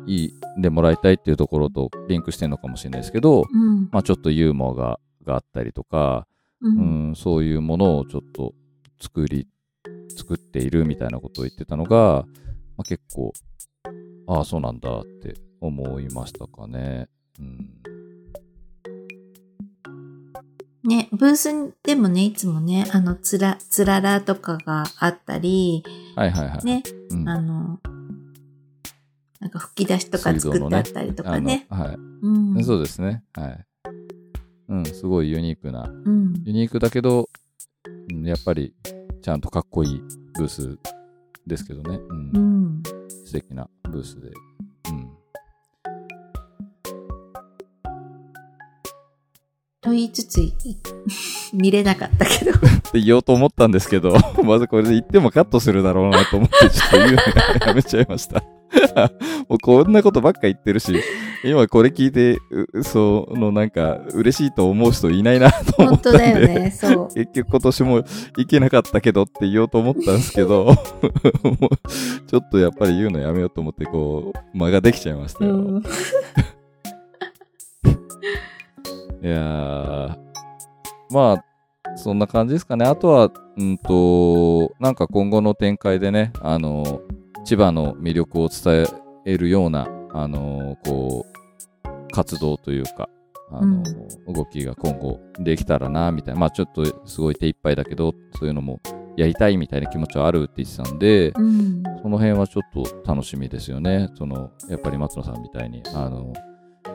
[0.07, 3.89] い、でもらいたいっていうところとリンクしてるのかもしれないですけど、うん。
[3.91, 6.27] まあちょっとユーモアががあったりとか、
[6.61, 6.69] う。
[6.69, 8.53] うんん、そういうものをちょっと
[9.01, 9.47] 作り、
[10.09, 12.25] 作っているみたいなことを言ってたのが、
[12.77, 13.33] まあ、結構、
[14.27, 17.07] ああ、そうなんだって思いましたかね。
[17.39, 17.69] うん。
[20.83, 25.83] ね、ブースでもね、いつもね、あの、つら、つららとかがあったり、
[26.15, 26.65] はいはいはい。
[26.65, 27.79] ね、うん、あの、
[29.39, 31.65] なんか吹き出しとか作ってあったりとかね。
[31.69, 32.63] あのはい、うん。
[32.63, 33.23] そうですね。
[33.33, 33.65] はい。
[34.69, 35.83] うん、すごいユニークな。
[35.83, 36.33] うん。
[36.45, 37.29] ユニークだけど、
[38.09, 38.73] うんやっぱり
[39.25, 40.01] ちゃんとかっこいい
[40.35, 40.77] ブース
[41.47, 41.97] ですけどね。
[41.97, 42.83] うんうん。
[43.25, 44.27] 素敵なブースで。
[44.27, 45.09] うん。
[49.81, 50.53] と言いつつ、い
[51.53, 52.51] 見れなかったけど。
[52.51, 54.15] って言おうと思ったんですけど、
[54.45, 58.43] まずこれで言ってもカットするだろうなと思って、ちょっと言うのやめちゃいました。
[59.47, 60.93] もうこんなことばっか言ってるし、
[61.43, 62.39] 今これ聞いて、
[62.73, 66.47] うそのなんか嬉しいと思う人いないなと思本当ったんで。
[66.47, 67.07] だよね、そう。
[67.15, 67.95] 結局今年も
[68.37, 70.77] 行けなかったけどって言おうと思ったんですけど、も う
[72.27, 75.55] ちょっとやっぱり言うのやめようと思って、こう、間ができちゃいましたよ。
[75.55, 75.83] うん。
[79.23, 80.15] いやー、
[81.09, 81.43] まあ、
[81.97, 82.85] そんな感じですかね。
[82.85, 87.01] あとは、うんと、なんか今後の展開でね、あの、
[87.45, 88.87] 千葉の魅力を伝
[89.25, 93.07] えるような、あの、こう、活動というか、
[93.51, 93.83] あの、
[94.33, 96.39] 動きが今後できたらな、みたいな。
[96.39, 98.81] まあちょっとすごい手一杯だけど、そういうのも
[99.15, 101.83] やりたいみたいな気持ちはあるって言ってたんで、うん。
[102.01, 104.09] その辺はちょっと楽しみですよね。
[104.15, 106.33] その、やっぱり松野さんみたいに、あの、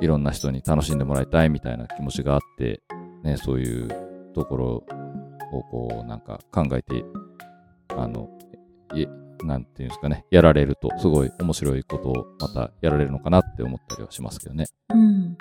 [0.01, 2.83] いろんな人に楽しんでもらいたいみたいな気持ちがあって、
[3.23, 3.89] ね、そういう
[4.35, 4.67] ところ
[5.53, 7.05] をこう、なんか考えて、
[7.97, 8.29] あの、
[8.95, 9.07] い
[9.45, 14.67] なんていうんですかね、やられると、すごい面白いことをまたやられるのかなって思ったりはしますけどね。
[14.91, 15.37] うん。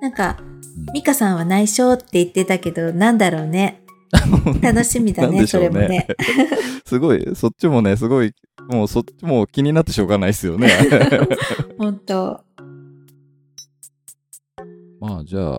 [0.00, 0.58] なんか、うん
[0.92, 3.82] ミカさんは内緒って言ってたけど、なんだろうね。
[4.62, 6.06] 楽しみだね、ねそれもね。
[6.86, 8.32] すごい、そっちもね、すごい、
[8.70, 10.70] もうそっちも気になってしょうがないですよね。
[11.78, 12.44] 本当
[15.00, 15.58] まあじゃあ、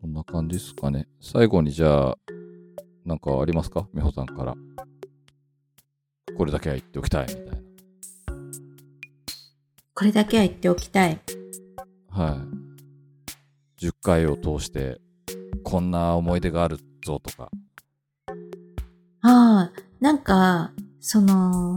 [0.00, 1.06] そんな感じですかね。
[1.20, 2.18] 最後にじゃあ、
[3.04, 3.88] なんかありますか？
[3.94, 4.54] 美穂さんから。
[6.38, 7.52] これだけは言っておきたいみたいな。
[9.92, 11.20] これだけは言っておきたい。
[12.10, 12.46] は
[13.80, 13.84] い。
[13.84, 15.00] 10回を通して、
[15.64, 17.50] こんな思い出があるぞとか。
[19.22, 20.70] ああ、なんか、
[21.00, 21.74] その、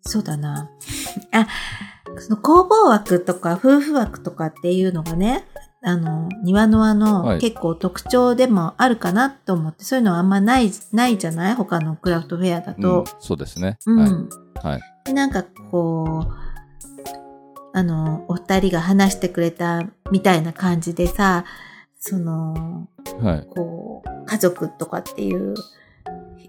[0.00, 0.70] そうだな。
[1.32, 1.46] あ、
[2.18, 5.44] その工房枠とか夫婦枠とかっていうのがね、
[5.88, 11.54] あの、庭の輪はいの結構特徴でもあるかなと思って、そういうのはあんまない、ないじゃない？
[11.54, 13.04] 他のクラフトフェアだうんと。
[13.20, 13.78] そうですね。
[13.86, 14.28] うん。
[14.64, 15.12] はい。
[15.12, 16.32] なんかこう、
[17.72, 21.44] あの、お二人が話してくれたみたいな感じでさ、
[22.00, 22.88] その、
[23.20, 23.46] はい。
[23.54, 25.54] こう、家族とかっていう、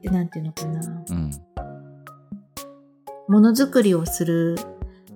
[0.05, 0.81] なんていうのかな、
[1.11, 1.31] うん。
[3.27, 4.57] ものづくりをする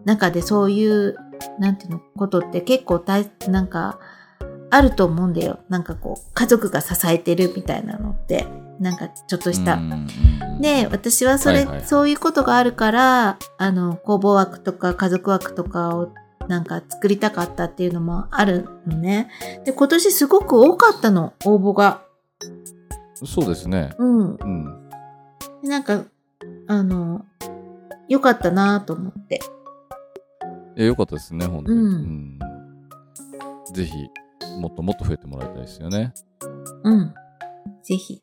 [0.05, 1.15] 中でそういう、
[1.57, 3.97] なんていうの、ことって結構大、なんか、
[4.71, 5.59] あると思うんだよ。
[5.69, 8.47] なんかこう、家族が支えてるみたいなのって、
[8.79, 9.79] なんかちょっとした。
[10.61, 16.13] で、私はそれ、はいはいはいそういうことがあるから、あの、工房枠とか家族枠とかを
[16.47, 19.29] なんか作りたかったっていうのもあるのね。
[19.65, 22.03] で、今年すごく多かったの、応募が。
[23.23, 23.93] そうですね。
[23.99, 24.35] うん。
[24.35, 24.89] うん。
[25.61, 26.05] でなんか、
[26.67, 27.25] あの、
[28.07, 29.41] 良かったなと思って。
[30.77, 31.77] え、よかったですね、本当に。
[31.77, 32.39] うんうん
[33.73, 33.93] ぜひ、
[34.59, 36.13] もっともっと増えてもらいたいですよね。
[36.83, 37.13] うん。
[37.83, 38.21] ぜひ。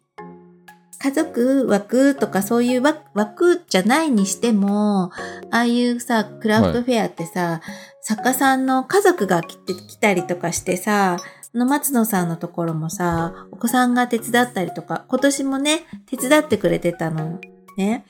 [1.00, 5.12] 家族枠とかそういう枠枠じゃないにしても、
[5.50, 7.60] ああいうさ、クラフトフェアってさ、
[8.00, 11.18] 作家さんの家族が来て、来たりとかしてさ、
[11.54, 17.38] あの松野さんのところもさ、お子さんが手伝ったりとか、今年もね、手伝ってくれてたの
[17.76, 18.04] ね。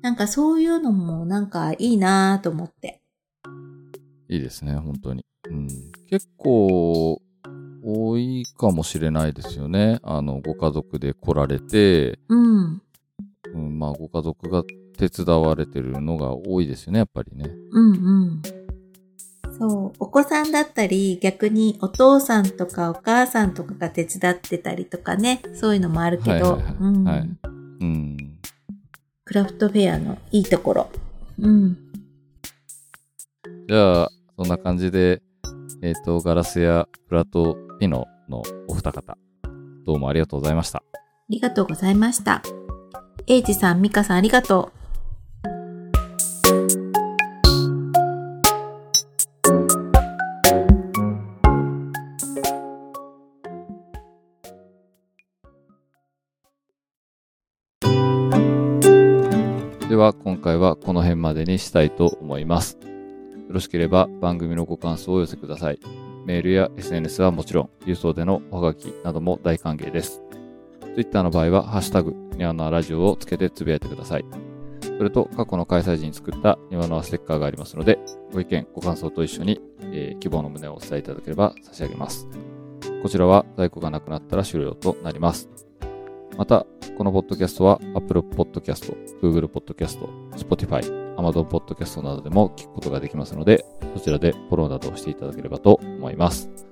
[0.00, 3.02] なんかそういうのもなんかいいなと思って。
[4.28, 5.24] いいですね、本当に。
[5.50, 5.68] うん。
[6.08, 7.20] 結構、
[7.82, 9.98] 多いかもしれないですよね。
[10.02, 12.82] あの、ご家族で来られて、うん。
[13.54, 14.62] うん、まあ、ご家族が
[14.96, 17.50] 手伝われてるのが多いですよね、やっぱりね。
[17.70, 18.42] うんうん。
[19.58, 19.92] そう。
[19.98, 26.60] お子さんだったり、逆にお父さんとかお母さんとかが手伝ってたりとかね、そういうのもあるけど。
[29.24, 30.90] クラフトフェアのいいところ。
[31.38, 31.78] うん。
[33.68, 35.22] じゃあ、そんな感じで、
[35.82, 39.18] えっ、と、ガラスやプラトピノのお二方、
[39.84, 40.78] どうもありがとうございました。
[40.78, 40.82] あ
[41.28, 42.40] りがとうございました。
[43.26, 44.70] エイジさん、ミカさんありがと
[59.88, 62.78] では、今回はこの辺までにしたいと思います。
[63.52, 65.78] よろしければ番組のご感想をお寄せください。
[66.24, 70.22] メールや SNS はもちろん、郵送でのおはがきなども大歓迎です。
[70.94, 74.24] Twitter の場合は、ハッシュタグ、ニワノアラジオをつけてつぶやいてください。
[74.80, 77.98] それと、過去の開催時に作ったニワノアステッカーがありますので、
[78.32, 82.26] ご意見、ご感想と一緒に、えー希望の旨をお伝えいただければ差し上げます。
[83.02, 85.50] こちらは在庫がなくなったら終了となります。
[86.38, 86.64] また、
[86.96, 89.98] このポッドキャストは Apple Podcast、Google Podcast、
[90.36, 96.71] Spotify、Amazon Podcast などでも聞くことができますので、そちらでフォローなどをしていただければと思います。